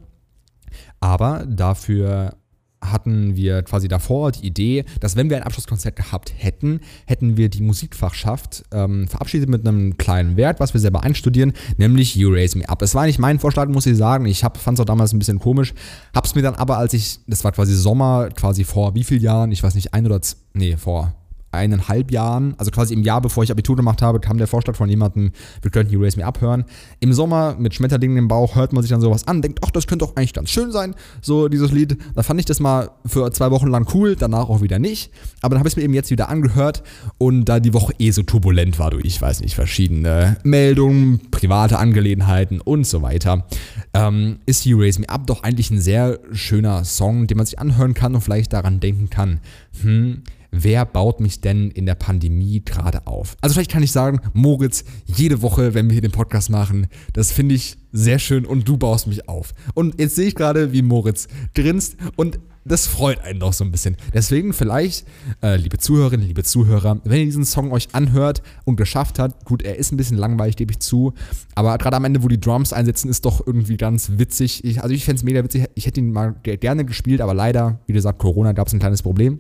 [1.00, 2.34] Aber dafür
[2.82, 7.50] hatten wir quasi davor die Idee, dass wenn wir ein Abschlusskonzert gehabt hätten, hätten wir
[7.50, 12.58] die Musikfachschaft ähm, verabschiedet mit einem kleinen Wert, was wir selber einstudieren, nämlich You Raise
[12.58, 12.82] Me Up.
[12.82, 14.26] Es war nicht mein Vorschlag, muss ich sagen.
[14.26, 15.74] Ich fand es auch damals ein bisschen komisch,
[16.14, 19.52] hab's mir dann aber, als ich, das war quasi Sommer, quasi vor wie vielen Jahren,
[19.52, 21.14] ich weiß nicht, ein oder zwei, nee, vor
[21.58, 24.90] eineinhalb Jahren, also quasi im Jahr, bevor ich Abitur gemacht habe, kam der Vorschlag von
[24.90, 26.66] jemandem, wir könnten You Raise Me abhören.
[27.00, 29.88] Im Sommer mit Schmetterlingen im Bauch hört man sich dann sowas an, denkt, ach, das
[29.88, 31.98] könnte doch eigentlich ganz schön sein, so dieses Lied.
[32.16, 35.12] Da fand ich das mal für zwei Wochen lang cool, danach auch wieder nicht.
[35.42, 36.84] Aber dann habe ich es mir eben jetzt wieder angehört
[37.18, 41.80] und da die Woche eh so turbulent war durch, ich weiß nicht, verschiedene Meldungen, private
[41.80, 43.46] Angelegenheiten und so weiter,
[43.94, 47.60] ähm, ist You Raise Me Up doch eigentlich ein sehr schöner Song, den man sich
[47.60, 49.40] anhören kann und vielleicht daran denken kann,
[49.82, 50.24] hm,
[50.64, 53.36] wer baut mich denn in der Pandemie gerade auf?
[53.42, 57.32] Also vielleicht kann ich sagen, Moritz, jede Woche, wenn wir hier den Podcast machen, das
[57.32, 59.54] finde ich sehr schön und du baust mich auf.
[59.74, 63.72] Und jetzt sehe ich gerade, wie Moritz grinst und das freut einen doch so ein
[63.72, 63.96] bisschen.
[64.14, 65.08] Deswegen vielleicht,
[65.42, 69.62] äh, liebe Zuhörerinnen, liebe Zuhörer, wenn ihr diesen Song euch anhört und geschafft habt, gut,
[69.62, 71.14] er ist ein bisschen langweilig, gebe ich zu,
[71.56, 74.64] aber gerade am Ende, wo die Drums einsetzen, ist doch irgendwie ganz witzig.
[74.66, 77.80] Ich, also ich fände es mega witzig, ich hätte ihn mal gerne gespielt, aber leider,
[77.88, 79.40] wie gesagt, Corona gab es ein kleines Problem.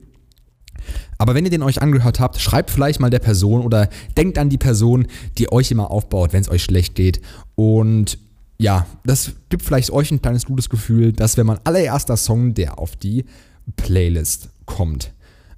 [1.17, 4.49] Aber wenn ihr den euch angehört habt, schreibt vielleicht mal der Person oder denkt an
[4.49, 7.21] die Person, die euch immer aufbaut, wenn es euch schlecht geht.
[7.55, 8.19] Und
[8.57, 12.79] ja, das gibt vielleicht euch ein kleines gutes Gefühl, dass wenn mein allererster Song, der
[12.79, 13.25] auf die
[13.75, 15.13] Playlist kommt.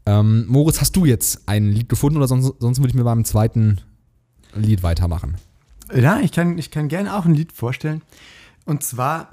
[0.05, 3.25] Ähm, Moritz, hast du jetzt ein Lied gefunden oder sonst, sonst würde ich mir beim
[3.25, 3.81] zweiten
[4.55, 5.35] Lied weitermachen?
[5.93, 8.01] Ja, ich kann, ich kann gerne auch ein Lied vorstellen.
[8.65, 9.29] Und zwar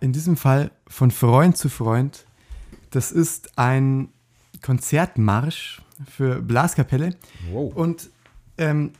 [0.00, 2.24] in diesem Fall von Freund zu Freund.
[2.90, 4.08] Das ist ein
[4.62, 7.16] Konzertmarsch für Blaskapelle.
[7.50, 7.74] Wow.
[7.74, 8.10] Und
[8.58, 8.92] ähm,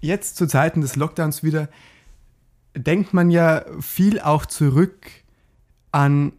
[0.00, 1.68] jetzt zu Zeiten des Lockdowns wieder
[2.76, 5.06] denkt man ja viel auch zurück
[5.90, 6.32] an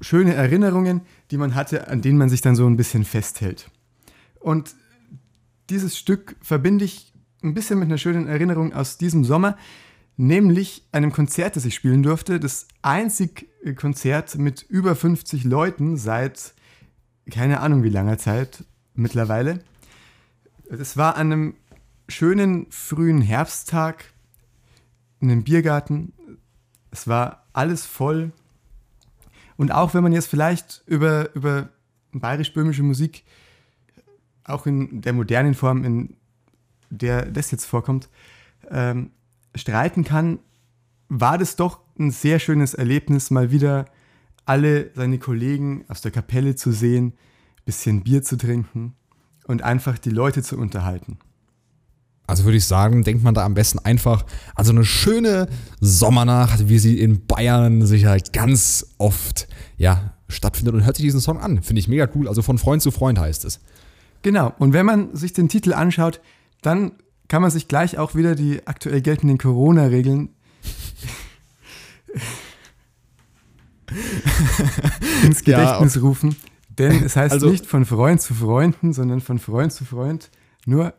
[0.00, 3.70] schöne Erinnerungen, die man hatte, an denen man sich dann so ein bisschen festhält.
[4.40, 4.74] Und
[5.70, 9.56] dieses Stück verbinde ich ein bisschen mit einer schönen Erinnerung aus diesem Sommer,
[10.16, 12.38] nämlich einem Konzert, das ich spielen durfte.
[12.38, 16.54] Das einzige Konzert mit über 50 Leuten seit
[17.30, 19.62] keine Ahnung wie langer Zeit mittlerweile.
[20.68, 21.54] Es war an einem
[22.08, 24.12] schönen frühen Herbsttag
[25.20, 26.12] in einem Biergarten.
[26.90, 28.32] Es war alles voll.
[29.56, 31.68] Und auch wenn man jetzt vielleicht über, über
[32.12, 33.24] bayerisch-böhmische Musik,
[34.44, 36.16] auch in der modernen Form, in
[36.90, 38.08] der das jetzt vorkommt,
[38.70, 39.10] ähm,
[39.54, 40.38] streiten kann,
[41.08, 43.86] war das doch ein sehr schönes Erlebnis, mal wieder
[44.44, 47.14] alle seine Kollegen aus der Kapelle zu sehen,
[47.64, 48.94] bisschen Bier zu trinken
[49.46, 51.18] und einfach die Leute zu unterhalten.
[52.26, 54.24] Also würde ich sagen, denkt man da am besten einfach
[54.54, 55.48] an so eine schöne
[55.80, 61.20] Sommernacht, wie sie in Bayern sicher halt ganz oft ja, stattfindet und hört sich diesen
[61.20, 61.62] Song an.
[61.62, 62.28] Finde ich mega cool.
[62.28, 63.60] Also von Freund zu Freund heißt es.
[64.22, 64.52] Genau.
[64.58, 66.20] Und wenn man sich den Titel anschaut,
[66.62, 66.92] dann
[67.28, 70.30] kann man sich gleich auch wieder die aktuell geltenden Corona-Regeln
[75.24, 76.36] ins Gedächtnis ja, rufen.
[76.78, 80.30] Denn es heißt also, nicht von Freund zu Freunden, sondern von Freund zu Freund
[80.66, 80.94] nur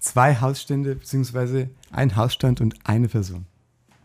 [0.00, 3.46] zwei Hausstände, beziehungsweise ein Hausstand und eine Person.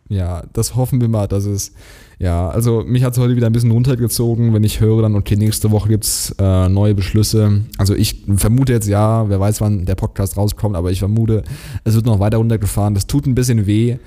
[0.07, 1.71] Ja, das hoffen wir mal, dass es,
[2.17, 5.35] ja, also mich hat es heute wieder ein bisschen runtergezogen, wenn ich höre dann, okay,
[5.35, 7.61] nächste Woche gibt es äh, neue Beschlüsse.
[7.77, 11.43] Also ich vermute jetzt ja, wer weiß, wann der Podcast rauskommt, aber ich vermute,
[11.83, 12.95] es wird noch weiter runtergefahren.
[12.95, 13.97] Das tut ein bisschen weh.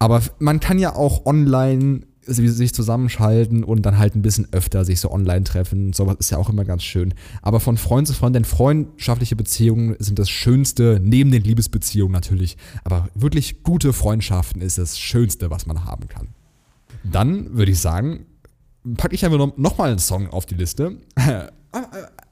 [0.00, 5.00] Aber man kann ja auch online sich zusammenschalten und dann halt ein bisschen öfter sich
[5.00, 5.92] so online treffen.
[5.92, 7.14] Sowas ist ja auch immer ganz schön.
[7.42, 12.56] Aber von Freund zu Freund, denn freundschaftliche Beziehungen sind das Schönste, neben den Liebesbeziehungen natürlich.
[12.84, 16.28] Aber wirklich gute Freundschaften ist das Schönste, was man haben kann.
[17.04, 18.26] Dann würde ich sagen,
[18.96, 20.96] packe ich einfach noch, noch mal einen Song auf die Liste.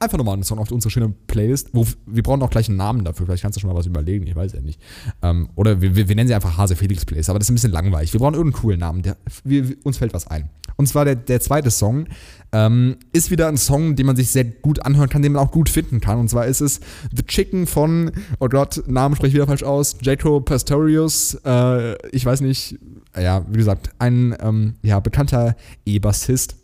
[0.05, 1.69] einfach nochmal einen Song auf unsere schöne Playlist.
[1.73, 3.25] Wo, wir brauchen auch gleich einen Namen dafür.
[3.25, 4.25] Vielleicht kannst du schon mal was überlegen.
[4.27, 4.79] Ich weiß ja nicht.
[5.21, 7.29] Ähm, oder wir, wir, nennen sie einfach Hase Felix Playlist.
[7.29, 8.13] Aber das ist ein bisschen langweilig.
[8.13, 9.01] Wir brauchen irgendeinen coolen Namen.
[9.01, 10.49] Der, wir, uns fällt was ein.
[10.77, 12.05] Und zwar der, der zweite Song
[12.51, 15.51] ähm, ist wieder ein Song, den man sich sehr gut anhören kann, den man auch
[15.51, 16.19] gut finden kann.
[16.19, 16.79] Und zwar ist es
[17.15, 21.35] The Chicken von, oh Gott, Namen spreche ich wieder falsch aus, Jaco Pastorius.
[21.45, 22.77] Äh, ich weiß nicht,
[23.17, 26.55] ja, wie gesagt, ein ähm, ja, bekannter E-Bassist.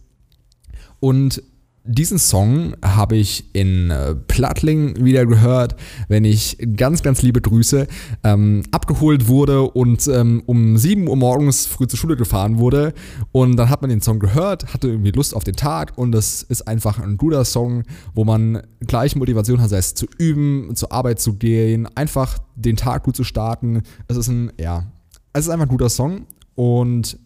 [1.00, 1.42] Und
[1.84, 5.76] diesen Song habe ich in äh, Plattling wieder gehört,
[6.08, 7.88] wenn ich ganz, ganz liebe Grüße
[8.24, 12.94] ähm, abgeholt wurde und ähm, um 7 Uhr morgens früh zur Schule gefahren wurde.
[13.32, 16.44] Und dann hat man den Song gehört, hatte irgendwie Lust auf den Tag und es
[16.44, 20.92] ist einfach ein guter Song, wo man gleich Motivation hat, sei es zu üben, zur
[20.92, 23.82] Arbeit zu gehen, einfach den Tag gut zu starten.
[24.08, 24.86] Es ist ein, ja,
[25.34, 27.18] es ist einfach ein guter Song und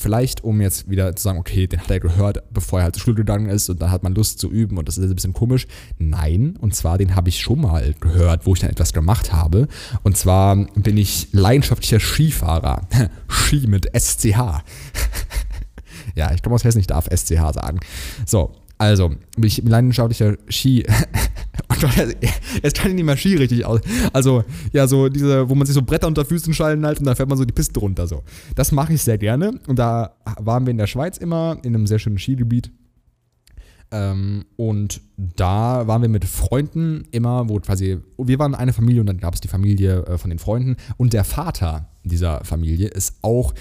[0.00, 3.02] Vielleicht, um jetzt wieder zu sagen, okay, den hat er gehört, bevor er halt zur
[3.02, 5.32] Schule gegangen ist und dann hat man Lust zu üben und das ist ein bisschen
[5.32, 5.66] komisch.
[5.98, 9.66] Nein, und zwar den habe ich schon mal gehört, wo ich dann etwas gemacht habe.
[10.04, 12.86] Und zwar bin ich leidenschaftlicher Skifahrer.
[13.28, 14.62] Ski mit SCH.
[16.14, 17.80] ja, ich komme aus Hessen, ich darf SCH sagen.
[18.24, 20.86] So, also, bin ich leidenschaftlicher Ski.
[21.80, 22.16] Gott,
[22.62, 23.80] jetzt kann ich nicht mehr Ski richtig aus.
[24.12, 27.16] Also, ja, so diese, wo man sich so Bretter unter Füßen schallen halt und dann
[27.16, 28.06] fährt man so die Piste runter.
[28.06, 28.22] So.
[28.54, 29.60] Das mache ich sehr gerne.
[29.66, 32.70] Und da waren wir in der Schweiz immer, in einem sehr schönen Skigebiet.
[33.90, 39.06] Ähm, und da waren wir mit Freunden immer, wo quasi, wir waren eine Familie und
[39.06, 40.76] dann gab es die Familie äh, von den Freunden.
[40.96, 43.54] Und der Vater dieser Familie ist auch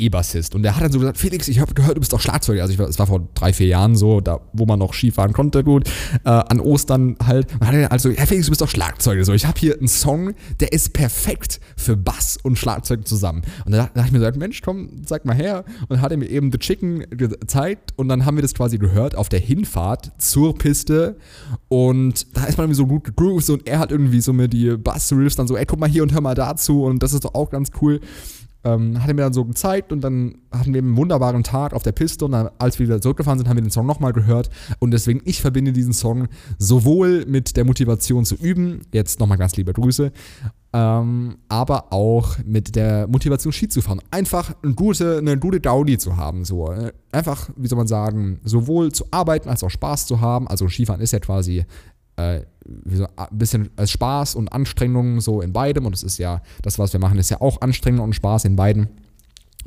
[0.00, 0.54] E-Bassist.
[0.54, 2.62] Und der hat dann so gesagt, Felix, ich habe gehört, du bist doch Schlagzeuger.
[2.62, 5.88] Also es war vor drei, vier Jahren so, da wo man noch Skifahren konnte, gut.
[6.24, 7.52] Äh, an Ostern halt.
[7.54, 9.24] Und hat er also, ja Felix, du bist doch Schlagzeuger.
[9.24, 13.42] So, ich habe hier einen Song, der ist perfekt für Bass und Schlagzeug zusammen.
[13.64, 15.64] Und da dachte ich mir so, Mensch, komm, zeig mal her.
[15.82, 18.78] Und dann hat er mir eben The Chicken gezeigt und dann haben wir das quasi
[18.78, 21.16] gehört auf der Hinfahrt zur Piste.
[21.68, 24.76] Und da ist man irgendwie so gut gegroovt und er hat irgendwie so mir die
[24.76, 27.34] Bass-Riffs dann so, ey, guck mal hier und hör mal dazu und das ist doch
[27.34, 28.00] auch ganz cool.
[28.62, 31.82] Ähm, hat er mir dann so gezeigt und dann hatten wir einen wunderbaren Tag auf
[31.82, 34.50] der Piste und dann, als wir wieder zurückgefahren sind, haben wir den Song nochmal gehört
[34.80, 39.56] und deswegen, ich verbinde diesen Song sowohl mit der Motivation zu üben, jetzt nochmal ganz
[39.56, 40.12] liebe Grüße,
[40.72, 44.00] ähm, aber auch mit der Motivation Ski zu fahren.
[44.10, 46.72] Einfach eine gute, eine gute Gaudi zu haben, so.
[47.12, 51.00] Einfach, wie soll man sagen, sowohl zu arbeiten als auch Spaß zu haben, also Skifahren
[51.00, 51.64] ist ja quasi
[52.28, 52.44] äh,
[52.86, 55.86] so ein bisschen als Spaß und Anstrengung so in beidem.
[55.86, 58.56] Und es ist ja, das, was wir machen, ist ja auch Anstrengung und Spaß in
[58.56, 58.88] beiden.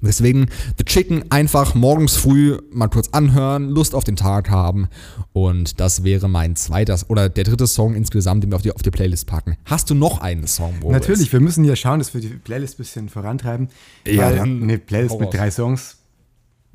[0.02, 4.90] Deswegen The Chicken einfach morgens früh mal kurz anhören, Lust auf den Tag haben.
[5.32, 8.82] Und das wäre mein zweiter oder der dritte Song insgesamt, den wir auf die, auf
[8.82, 9.56] die Playlist packen.
[9.66, 10.94] Hast du noch einen Song, Boris?
[10.94, 13.70] Natürlich, wir müssen ja schauen, dass wir die Playlist ein bisschen vorantreiben.
[14.06, 15.98] Ja, weil dann eine Playlist mit drei Songs.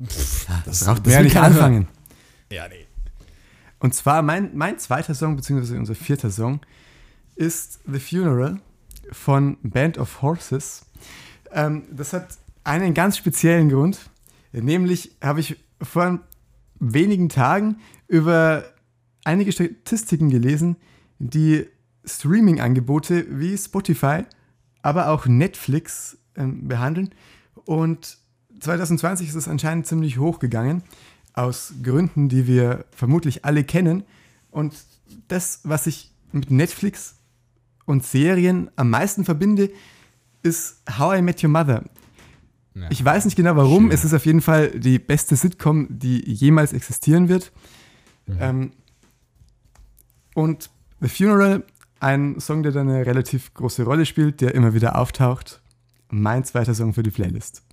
[0.03, 1.87] Pff, das, das braucht mehr nicht anfangen.
[2.51, 2.87] Ja, nee.
[3.79, 6.59] Und zwar mein, mein zweiter Song, beziehungsweise unser vierter Song,
[7.35, 8.59] ist The Funeral
[9.11, 10.85] von Band of Horses.
[11.51, 14.09] Ähm, das hat einen ganz speziellen Grund.
[14.51, 16.19] Nämlich habe ich vor
[16.79, 18.63] wenigen Tagen über
[19.23, 20.75] einige Statistiken gelesen,
[21.19, 21.67] die
[22.05, 24.23] Streaming-Angebote wie Spotify,
[24.81, 27.13] aber auch Netflix ähm, behandeln.
[27.65, 28.17] Und
[28.59, 30.83] 2020 ist es anscheinend ziemlich hoch gegangen
[31.39, 34.03] aus Gründen, die wir vermutlich alle kennen.
[34.51, 34.75] Und
[35.27, 37.15] das, was ich mit Netflix
[37.85, 39.71] und Serien am meisten verbinde,
[40.43, 41.83] ist How I Met Your Mother.
[42.75, 42.87] Ja.
[42.89, 43.85] Ich weiß nicht genau warum.
[43.85, 43.91] Schön.
[43.91, 47.51] Es ist auf jeden Fall die beste Sitcom, die jemals existieren wird.
[48.27, 48.37] Mhm.
[48.39, 48.71] Ähm,
[50.35, 50.69] und
[51.01, 51.63] The Funeral,
[51.99, 55.61] ein Song, der da eine relativ große Rolle spielt, der immer wieder auftaucht.
[56.09, 57.63] Mein zweiter Song für die Playlist.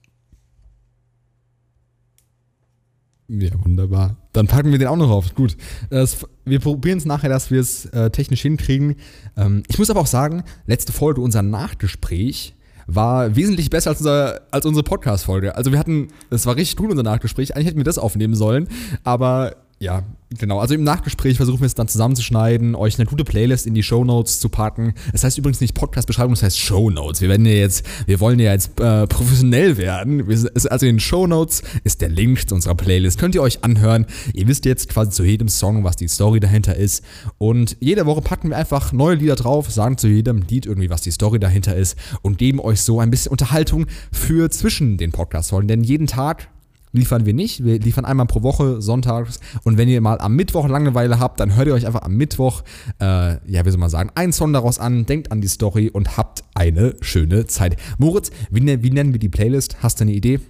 [3.28, 4.16] Ja, wunderbar.
[4.32, 5.34] Dann packen wir den auch noch auf.
[5.34, 5.56] Gut.
[5.90, 8.96] Das, wir probieren es nachher, dass wir es äh, technisch hinkriegen.
[9.36, 12.54] Ähm, ich muss aber auch sagen, letzte Folge, unser Nachgespräch,
[12.86, 15.56] war wesentlich besser als, unser, als unsere Podcast-Folge.
[15.56, 17.54] Also wir hatten, es war richtig gut, unser Nachgespräch.
[17.54, 18.68] Eigentlich hätten wir das aufnehmen sollen,
[19.02, 20.04] aber ja,
[20.38, 20.58] genau.
[20.58, 24.04] Also im Nachgespräch versuchen wir es dann zusammenzuschneiden, euch eine gute Playlist in die Show
[24.04, 24.94] Notes zu packen.
[25.08, 27.20] Es das heißt übrigens nicht Podcast-Beschreibung, es das heißt Show Notes.
[27.20, 30.26] Wir werden ja jetzt, wir wollen ja jetzt äh, professionell werden.
[30.70, 33.18] Also in den Show Notes ist der Link zu unserer Playlist.
[33.18, 34.06] Könnt ihr euch anhören.
[34.32, 37.04] Ihr wisst jetzt quasi zu jedem Song, was die Story dahinter ist.
[37.36, 41.02] Und jede Woche packen wir einfach neue Lieder drauf, sagen zu jedem Lied irgendwie, was
[41.02, 45.68] die Story dahinter ist und geben euch so ein bisschen Unterhaltung für zwischen den Podcast-Folgen.
[45.68, 46.48] Denn jeden Tag
[46.96, 47.64] liefern wir nicht.
[47.64, 49.40] Wir liefern einmal pro Woche, sonntags.
[49.64, 52.62] Und wenn ihr mal am Mittwoch Langeweile habt, dann hört ihr euch einfach am Mittwoch,
[53.00, 56.16] äh, ja, wie soll man sagen, einen Song daraus an, denkt an die Story und
[56.16, 57.76] habt eine schöne Zeit.
[57.98, 59.82] Moritz, wie, ne, wie nennen wir die Playlist?
[59.82, 60.40] Hast du eine Idee?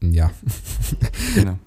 [0.00, 0.30] Ja.
[1.34, 1.58] Genau.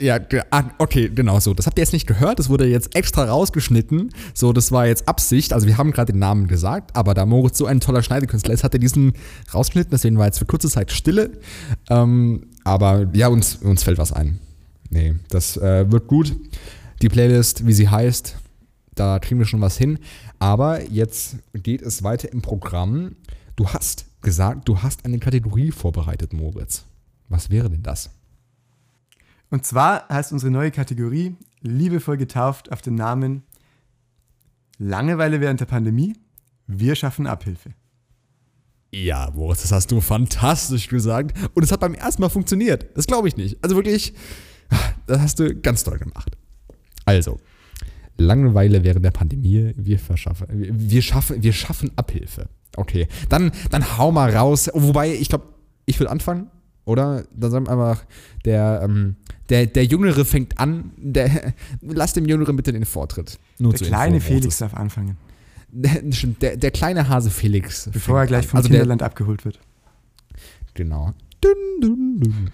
[0.00, 0.18] Ja,
[0.50, 1.54] ah, okay, genau so.
[1.54, 2.38] Das habt ihr jetzt nicht gehört.
[2.38, 4.12] Das wurde jetzt extra rausgeschnitten.
[4.34, 5.52] So, das war jetzt Absicht.
[5.52, 8.64] Also, wir haben gerade den Namen gesagt, aber da Moritz so ein toller Schneidekünstler ist,
[8.64, 9.14] hat er diesen
[9.52, 9.90] rausgeschnitten.
[9.90, 11.30] Deswegen war jetzt für kurze Zeit Stille.
[11.90, 14.38] Ähm, aber ja, uns, uns fällt was ein.
[14.90, 16.34] Nee, das äh, wird gut.
[17.02, 18.36] Die Playlist, wie sie heißt,
[18.94, 19.98] da kriegen wir schon was hin.
[20.38, 23.16] Aber jetzt geht es weiter im Programm.
[23.54, 26.84] Du hast gesagt, du hast eine Kategorie vorbereitet, Moritz.
[27.28, 28.10] Was wäre denn das?
[29.50, 33.42] Und zwar heißt unsere neue Kategorie liebevoll getauft auf den Namen
[34.78, 36.14] Langeweile während der Pandemie.
[36.66, 37.70] Wir schaffen Abhilfe.
[38.92, 41.36] Ja, Boris, das hast du fantastisch gesagt.
[41.54, 42.86] Und es hat beim ersten Mal funktioniert.
[42.96, 43.62] Das glaube ich nicht.
[43.62, 44.14] Also wirklich,
[45.06, 46.36] das hast du ganz toll gemacht.
[47.04, 47.38] Also,
[48.18, 52.48] Langeweile während der Pandemie, wir verschaffen, wir schaffen, wir schaffen Abhilfe.
[52.76, 54.70] Okay, dann, dann hau mal raus.
[54.72, 55.46] Wobei, ich glaube,
[55.84, 56.50] ich will anfangen.
[56.86, 57.24] Oder?
[57.34, 58.06] Dann sagen wir einfach,
[58.44, 59.16] der, ähm,
[59.50, 63.38] der, der Jüngere fängt an, der, lass dem Jüngeren bitte den Vortritt.
[63.58, 65.18] Nur der kleine Info, Felix darf anfangen.
[65.68, 67.90] Der, der, der, kleine Hase Felix.
[67.92, 69.58] Bevor er gleich vom also Kinderland abgeholt wird.
[70.72, 71.12] Genau.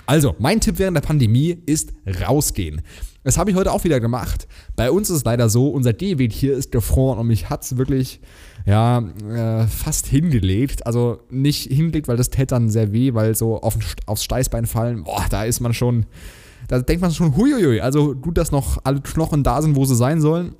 [0.06, 1.92] Also, mein Tipp während der Pandemie ist
[2.26, 2.80] rausgehen.
[3.22, 4.48] Das habe ich heute auch wieder gemacht.
[4.74, 7.76] Bei uns ist es leider so, unser Gehweg hier ist gefroren und mich hat es
[7.76, 8.20] wirklich
[8.64, 10.86] ja, äh, fast hingelegt.
[10.86, 15.04] Also nicht hingelegt, weil das täte dann sehr weh, weil so auf, aufs Steißbein fallen,
[15.04, 16.06] boah, da ist man schon,
[16.68, 19.96] da denkt man schon, huiuiui, also gut, dass noch alle Knochen da sind, wo sie
[19.96, 20.54] sein sollen.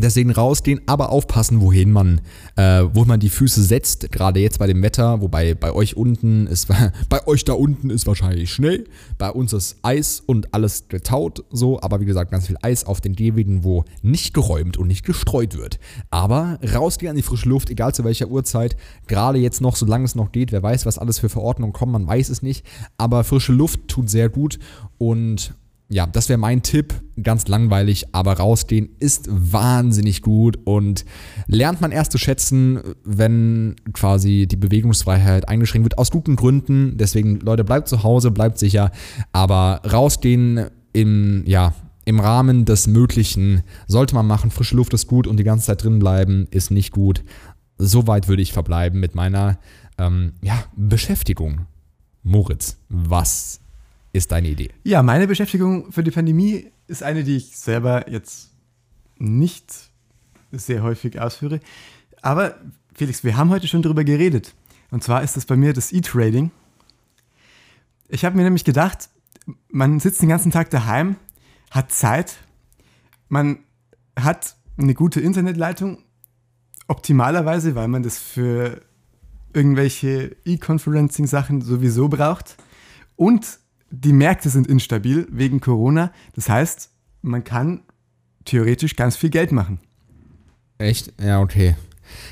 [0.00, 2.20] Deswegen rausgehen, aber aufpassen, wohin man,
[2.56, 4.10] äh, wo man die Füße setzt.
[4.10, 6.68] Gerade jetzt bei dem Wetter, wobei bei euch unten ist,
[7.08, 8.84] bei euch da unten ist wahrscheinlich Schnee.
[9.18, 11.80] Bei uns ist Eis und alles getaut, so.
[11.80, 15.56] Aber wie gesagt, ganz viel Eis auf den Gehwegen, wo nicht geräumt und nicht gestreut
[15.56, 15.78] wird.
[16.10, 18.76] Aber rausgehen an die frische Luft, egal zu welcher Uhrzeit.
[19.06, 20.52] Gerade jetzt noch, solange es noch geht.
[20.52, 22.64] Wer weiß, was alles für Verordnungen kommen, man weiß es nicht.
[22.96, 24.58] Aber frische Luft tut sehr gut
[24.98, 25.54] und
[25.92, 26.94] ja, das wäre mein Tipp.
[27.20, 31.04] Ganz langweilig, aber rausgehen ist wahnsinnig gut und
[31.48, 36.96] lernt man erst zu schätzen, wenn quasi die Bewegungsfreiheit eingeschränkt wird, aus guten Gründen.
[36.96, 38.92] Deswegen, Leute, bleibt zu Hause, bleibt sicher,
[39.32, 41.74] aber rausgehen im, ja,
[42.04, 44.52] im Rahmen des Möglichen sollte man machen.
[44.52, 47.24] Frische Luft ist gut und die ganze Zeit drin bleiben ist nicht gut.
[47.78, 49.58] Soweit würde ich verbleiben mit meiner
[49.98, 51.66] ähm, ja, Beschäftigung.
[52.22, 53.59] Moritz, was
[54.12, 54.70] ist deine Idee?
[54.82, 58.50] Ja, meine Beschäftigung für die Pandemie ist eine, die ich selber jetzt
[59.18, 59.72] nicht
[60.50, 61.60] sehr häufig ausführe.
[62.22, 62.56] Aber
[62.94, 64.54] Felix, wir haben heute schon darüber geredet.
[64.90, 66.50] Und zwar ist das bei mir das E-Trading.
[68.08, 69.08] Ich habe mir nämlich gedacht,
[69.68, 71.16] man sitzt den ganzen Tag daheim,
[71.70, 72.38] hat Zeit,
[73.28, 73.60] man
[74.18, 76.02] hat eine gute Internetleitung,
[76.88, 78.82] optimalerweise, weil man das für
[79.52, 82.56] irgendwelche E-Conferencing-Sachen sowieso braucht.
[83.14, 86.12] Und die Märkte sind instabil wegen Corona.
[86.34, 86.90] Das heißt,
[87.22, 87.82] man kann
[88.44, 89.80] theoretisch ganz viel Geld machen.
[90.78, 91.12] Echt?
[91.20, 91.76] Ja, okay.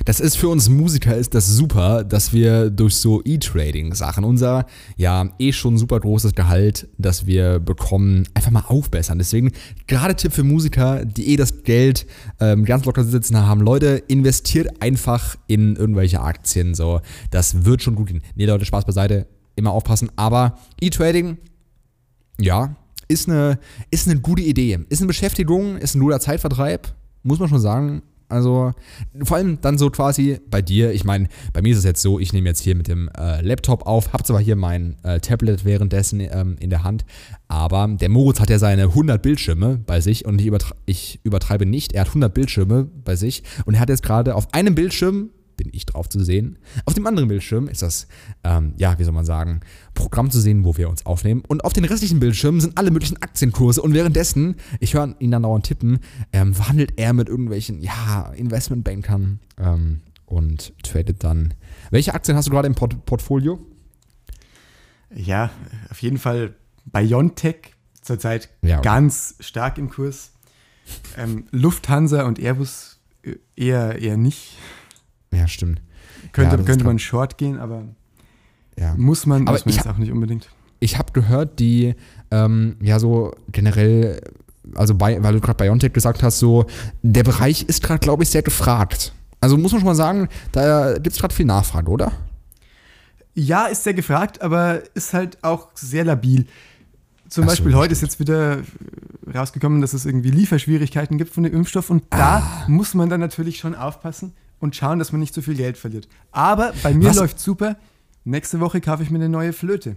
[0.04, 5.30] Das ist für uns Musiker ist das super, dass wir durch so E-Trading-Sachen unser ja
[5.38, 9.18] eh schon super großes Gehalt, das wir bekommen, einfach mal aufbessern.
[9.18, 9.52] Deswegen
[9.86, 12.06] gerade Tipp für Musiker, die eh das Geld
[12.40, 13.60] ähm, ganz locker sitzen haben.
[13.60, 16.74] Leute, investiert einfach in irgendwelche Aktien.
[16.74, 17.00] So,
[17.30, 18.22] das wird schon gut gehen.
[18.34, 20.10] Nee, Leute, Spaß beiseite immer aufpassen.
[20.16, 21.36] Aber E-Trading,
[22.40, 22.76] ja,
[23.08, 23.58] ist eine,
[23.90, 24.78] ist eine gute Idee.
[24.88, 28.02] Ist eine Beschäftigung, ist ein guter Zeitvertreib, muss man schon sagen.
[28.28, 28.72] Also
[29.22, 32.18] vor allem dann so quasi bei dir, ich meine, bei mir ist es jetzt so,
[32.18, 35.64] ich nehme jetzt hier mit dem äh, Laptop auf, habe zwar hier mein äh, Tablet
[35.64, 37.06] währenddessen ähm, in der Hand,
[37.48, 41.64] aber der Moritz hat ja seine 100 Bildschirme bei sich und ich, übertre ich übertreibe
[41.64, 45.30] nicht, er hat 100 Bildschirme bei sich und er hat jetzt gerade auf einem Bildschirm
[45.58, 46.56] bin ich drauf zu sehen.
[46.86, 48.06] Auf dem anderen Bildschirm ist das,
[48.44, 49.60] ähm, ja, wie soll man sagen,
[49.92, 51.42] Programm zu sehen, wo wir uns aufnehmen.
[51.46, 53.82] Und auf den restlichen Bildschirmen sind alle möglichen Aktienkurse.
[53.82, 55.98] Und währenddessen, ich höre ihn dann dauernd tippen,
[56.32, 61.52] ähm, verhandelt er mit irgendwelchen, ja, Investmentbankern ähm, und tradet dann.
[61.90, 63.58] Welche Aktien hast du gerade im Port Portfolio?
[65.14, 65.50] Ja,
[65.90, 66.54] auf jeden Fall
[66.86, 68.84] Biontech zurzeit ja, okay.
[68.84, 70.32] ganz stark im Kurs.
[71.16, 74.56] Ähm, Lufthansa und Airbus äh, eher, eher nicht.
[75.32, 75.80] Ja, stimmt.
[76.32, 77.84] Könnte, ja, könnte man short gehen, aber
[78.78, 78.94] ja.
[78.96, 80.48] muss man, aber muss man jetzt hab, auch nicht unbedingt.
[80.80, 81.94] Ich habe gehört, die
[82.30, 84.20] ähm, ja so generell,
[84.74, 86.66] also bei, weil du gerade Biontech gesagt hast, so
[87.02, 89.12] der Bereich ist gerade, glaube ich, sehr gefragt.
[89.40, 92.12] Also muss man schon mal sagen, da gibt es gerade viel Nachfrage, oder?
[93.34, 96.46] Ja, ist sehr gefragt, aber ist halt auch sehr labil.
[97.28, 98.62] Zum Ach Beispiel so, heute ist jetzt wieder
[99.32, 102.16] rausgekommen, dass es irgendwie Lieferschwierigkeiten gibt von dem Impfstoff und ah.
[102.16, 105.78] da muss man dann natürlich schon aufpassen, und schauen, dass man nicht zu viel Geld
[105.78, 106.08] verliert.
[106.32, 107.76] Aber bei mir läuft super.
[108.24, 109.96] Nächste Woche kaufe ich mir eine neue Flöte.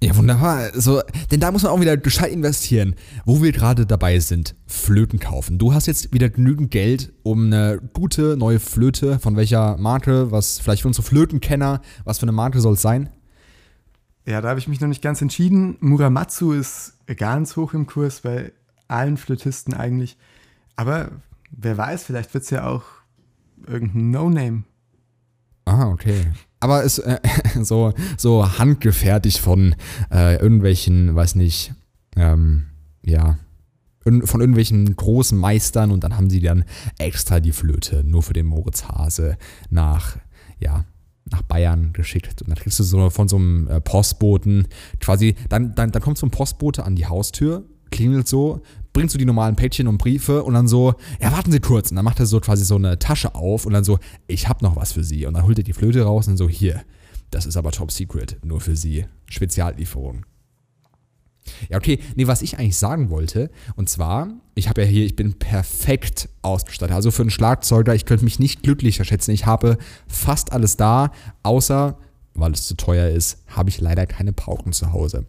[0.00, 0.70] Ja, wunderbar.
[0.74, 1.02] So,
[1.32, 2.94] denn da muss man auch wieder gescheit investieren.
[3.24, 5.58] Wo wir gerade dabei sind, Flöten kaufen.
[5.58, 10.60] Du hast jetzt wieder genügend Geld, um eine gute neue Flöte, von welcher Marke, was
[10.60, 13.10] vielleicht für unsere Flötenkenner, was für eine Marke soll es sein?
[14.24, 15.76] Ja, da habe ich mich noch nicht ganz entschieden.
[15.80, 18.52] Muramatsu ist ganz hoch im Kurs bei
[18.86, 20.16] allen Flötisten eigentlich.
[20.76, 21.10] Aber
[21.50, 22.84] wer weiß, vielleicht wird es ja auch
[23.68, 24.64] irgendein No-Name.
[25.64, 26.32] Ah, okay.
[26.60, 27.20] Aber ist äh,
[27.62, 29.74] so, so handgefertigt von
[30.10, 31.72] äh, irgendwelchen, weiß nicht,
[32.16, 32.66] ähm,
[33.04, 33.38] ja,
[34.02, 36.64] von irgendwelchen großen Meistern und dann haben sie dann
[36.98, 39.36] extra die Flöte nur für den Moritz Hase
[39.68, 40.16] nach,
[40.58, 40.86] ja,
[41.30, 42.40] nach Bayern geschickt.
[42.40, 44.66] Und dann kriegst du so von so einem äh, Postboten
[45.00, 48.62] quasi, dann, dann, dann kommt so ein Postbote an die Haustür, klingelt so,
[48.98, 51.90] bringst du die normalen Päckchen und Briefe und dann so, ja, warten Sie kurz.
[51.90, 54.64] Und dann macht er so quasi so eine Tasche auf und dann so, ich habe
[54.64, 55.24] noch was für Sie.
[55.24, 56.82] Und dann holt er die Flöte raus und so, hier,
[57.30, 59.06] das ist aber top secret, nur für Sie.
[59.26, 60.26] Speziallieferung.
[61.70, 62.00] Ja, okay.
[62.16, 66.28] Nee, was ich eigentlich sagen wollte, und zwar, ich habe ja hier, ich bin perfekt
[66.42, 66.96] ausgestattet.
[66.96, 69.30] Also für einen Schlagzeuger, ich könnte mich nicht glücklicher schätzen.
[69.30, 69.78] Ich habe
[70.08, 71.12] fast alles da,
[71.44, 72.00] außer,
[72.34, 75.24] weil es zu teuer ist, habe ich leider keine Pauken zu Hause.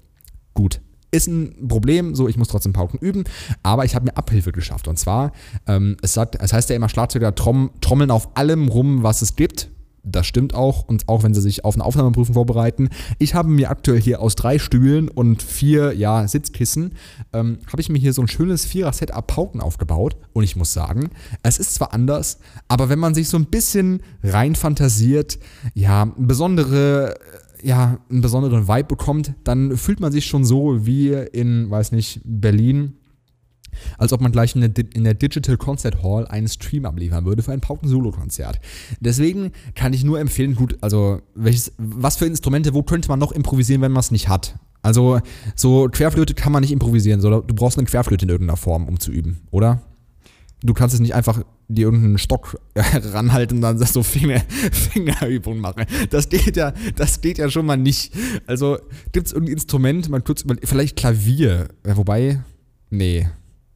[0.56, 0.82] Gut,
[1.12, 3.24] ist ein Problem, so ich muss trotzdem Pauken üben,
[3.64, 4.88] aber ich habe mir Abhilfe geschafft.
[4.88, 5.32] Und zwar,
[5.68, 9.36] ähm, es, sagt, es heißt ja immer, Schlagzeuger trom, trommeln auf allem rum, was es
[9.36, 9.70] gibt.
[10.04, 10.88] Das stimmt auch.
[10.88, 12.90] Und auch wenn sie sich auf eine Aufnahmeprüfung vorbereiten.
[13.18, 16.94] Ich habe mir aktuell hier aus drei Stühlen und vier ja, Sitzkissen,
[17.34, 20.16] ähm, habe ich mir hier so ein schönes Vierer-Set Pauken aufgebaut.
[20.34, 21.10] Und ich muss sagen,
[21.44, 25.38] es ist zwar anders, aber wenn man sich so ein bisschen rein fantasiert,
[25.74, 27.16] ja, besondere
[27.62, 32.22] ja, einen besonderen Vibe bekommt, dann fühlt man sich schon so wie in, weiß nicht,
[32.24, 32.94] Berlin
[33.98, 37.44] als ob man gleich in der, in der Digital Concert Hall einen Stream abliefern würde
[37.44, 38.60] für ein Pauken-Solo-Konzert.
[39.00, 43.32] Deswegen kann ich nur empfehlen, gut, also welches, was für Instrumente, wo könnte man noch
[43.32, 44.56] improvisieren, wenn man es nicht hat?
[44.82, 45.20] Also
[45.56, 49.00] so Querflöte kann man nicht improvisieren, sondern du brauchst eine Querflöte in irgendeiner Form, um
[49.00, 49.82] zu üben, oder?
[50.62, 54.42] Du kannst es nicht einfach dir irgendeinen Stock ranhalten und dann so Finger,
[54.72, 55.86] Fingerübungen machen.
[56.10, 58.14] Das geht ja, das geht ja schon mal nicht.
[58.48, 58.80] Also
[59.14, 62.44] gibt es irgendein Instrument, man kurz über, vielleicht Klavier, ja, wobei,
[62.90, 63.28] nee,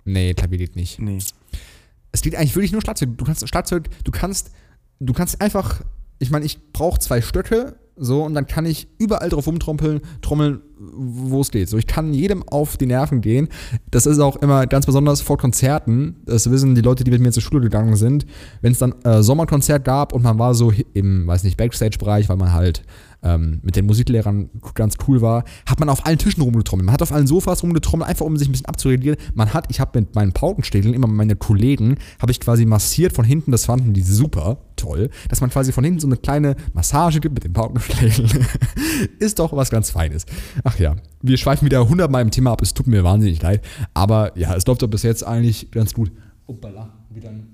[0.06, 1.00] Nee, Klavier geht nicht.
[1.00, 1.20] Nee.
[2.12, 3.18] Es geht eigentlich wirklich nur Schlagzeug.
[3.18, 4.52] Du kannst Schlagzeug, du kannst,
[5.00, 5.82] du kannst einfach,
[6.20, 10.62] ich meine, ich brauche zwei Stöcke, so, und dann kann ich überall drauf rumtrommeln, trommeln,
[10.80, 11.70] wo es geht.
[11.70, 13.50] So, ich kann jedem auf die Nerven gehen.
[13.92, 16.16] Das ist auch immer ganz besonders vor Konzerten.
[16.26, 18.26] Das wissen die Leute, die mit mir zur Schule gegangen sind.
[18.62, 22.38] Wenn es dann äh, Sommerkonzert gab und man war so im, weiß nicht, Backstage-Bereich, weil
[22.38, 22.84] man halt
[23.24, 26.86] ähm, mit den Musiklehrern ganz cool war, hat man auf allen Tischen rumgetrommelt.
[26.86, 29.18] Man hat auf allen Sofas rumgetrommelt, einfach um sich ein bisschen abzuregieren.
[29.34, 33.26] Man hat, ich habe mit meinen Paukenstädeln immer meine Kollegen, habe ich quasi massiert von
[33.26, 37.20] hinten, das fanden die super toll, dass man quasi von hinten so eine kleine Massage
[37.20, 38.30] gibt mit den Paukenstädeln.
[39.20, 40.26] Ist doch was ganz Feines.
[40.64, 43.62] Ach ja, wir schweifen wieder hundertmal im Thema ab, es tut mir wahnsinnig leid.
[43.94, 46.12] Aber ja, es läuft doch bis jetzt eigentlich ganz gut.
[46.48, 47.54] Uppala, wieder ein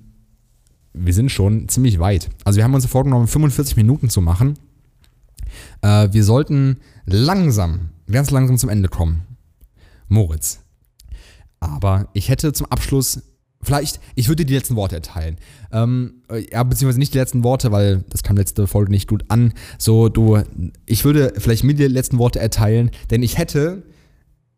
[0.93, 2.29] wir sind schon ziemlich weit.
[2.43, 4.55] Also wir haben uns vorgenommen, 45 Minuten zu machen.
[5.81, 9.25] Äh, wir sollten langsam, ganz langsam zum Ende kommen.
[10.07, 10.59] Moritz.
[11.59, 13.21] Aber ich hätte zum Abschluss
[13.61, 15.37] Vielleicht, ich würde die letzten Worte erteilen.
[15.73, 19.53] Ähm, ja, beziehungsweise nicht die letzten Worte, weil das kam letzte Folge nicht gut an.
[19.77, 20.41] So, du,
[20.85, 23.83] ich würde vielleicht mir die letzten Worte erteilen, denn ich hätte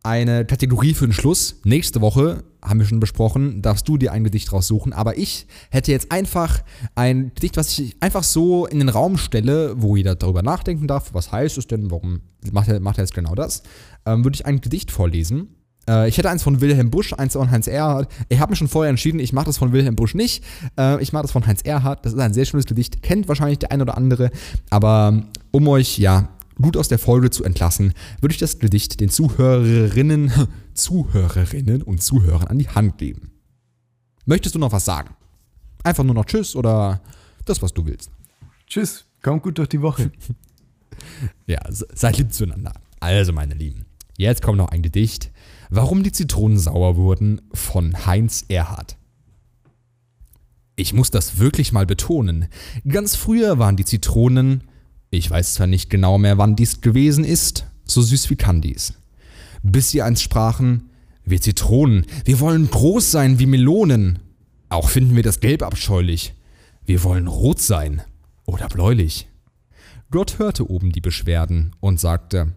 [0.03, 1.59] eine Kategorie für den Schluss.
[1.63, 4.93] Nächste Woche, haben wir schon besprochen, darfst du dir ein Gedicht raussuchen.
[4.93, 6.63] Aber ich hätte jetzt einfach
[6.95, 11.13] ein Gedicht, was ich einfach so in den Raum stelle, wo jeder darüber nachdenken darf.
[11.13, 11.91] Was heißt es denn?
[11.91, 12.21] Warum
[12.51, 13.63] macht er, macht er jetzt genau das?
[14.05, 15.55] Ähm, würde ich ein Gedicht vorlesen.
[15.87, 18.11] Äh, ich hätte eins von Wilhelm Busch, eins von Heinz Erhardt.
[18.29, 20.43] Ich habe mich schon vorher entschieden, ich mache das von Wilhelm Busch nicht.
[20.77, 22.05] Äh, ich mache das von Heinz Erhardt.
[22.05, 23.01] Das ist ein sehr schönes Gedicht.
[23.01, 24.31] Kennt wahrscheinlich der ein oder andere.
[24.69, 26.29] Aber um euch, ja,
[26.59, 30.31] gut aus der Folge zu entlassen, würde ich das Gedicht den Zuhörerinnen,
[30.73, 33.31] Zuhörerinnen und Zuhörern an die Hand geben.
[34.25, 35.15] Möchtest du noch was sagen?
[35.83, 37.01] Einfach nur noch Tschüss oder
[37.45, 38.11] das, was du willst.
[38.67, 40.11] Tschüss, komm gut durch die Woche.
[41.47, 42.73] ja, seid lieb zueinander.
[42.99, 43.85] Also, meine Lieben,
[44.17, 45.31] jetzt kommt noch ein Gedicht.
[45.69, 48.97] Warum die Zitronen sauer wurden von Heinz Erhardt.
[50.75, 52.47] Ich muss das wirklich mal betonen.
[52.87, 54.63] Ganz früher waren die Zitronen
[55.11, 58.93] ich weiß zwar nicht genau mehr, wann dies gewesen ist, so süß wie Candies.
[59.61, 60.89] Bis sie einst sprachen,
[61.23, 64.19] wir Zitronen, wir wollen groß sein wie Melonen.
[64.69, 66.33] Auch finden wir das Gelb abscheulich.
[66.85, 68.01] Wir wollen rot sein
[68.45, 69.27] oder bläulich.
[70.09, 72.53] Gott hörte oben die Beschwerden und sagte,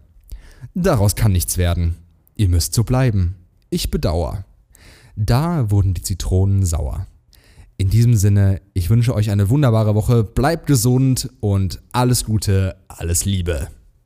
[0.73, 1.95] Daraus kann nichts werden.
[2.35, 3.35] Ihr müsst so bleiben.
[3.69, 4.45] Ich bedauer.
[5.15, 7.07] Da wurden die Zitronen sauer.
[7.77, 13.25] In diesem Sinne, ich wünsche euch eine wunderbare Woche, bleibt gesund und alles Gute, alles
[13.25, 13.67] Liebe.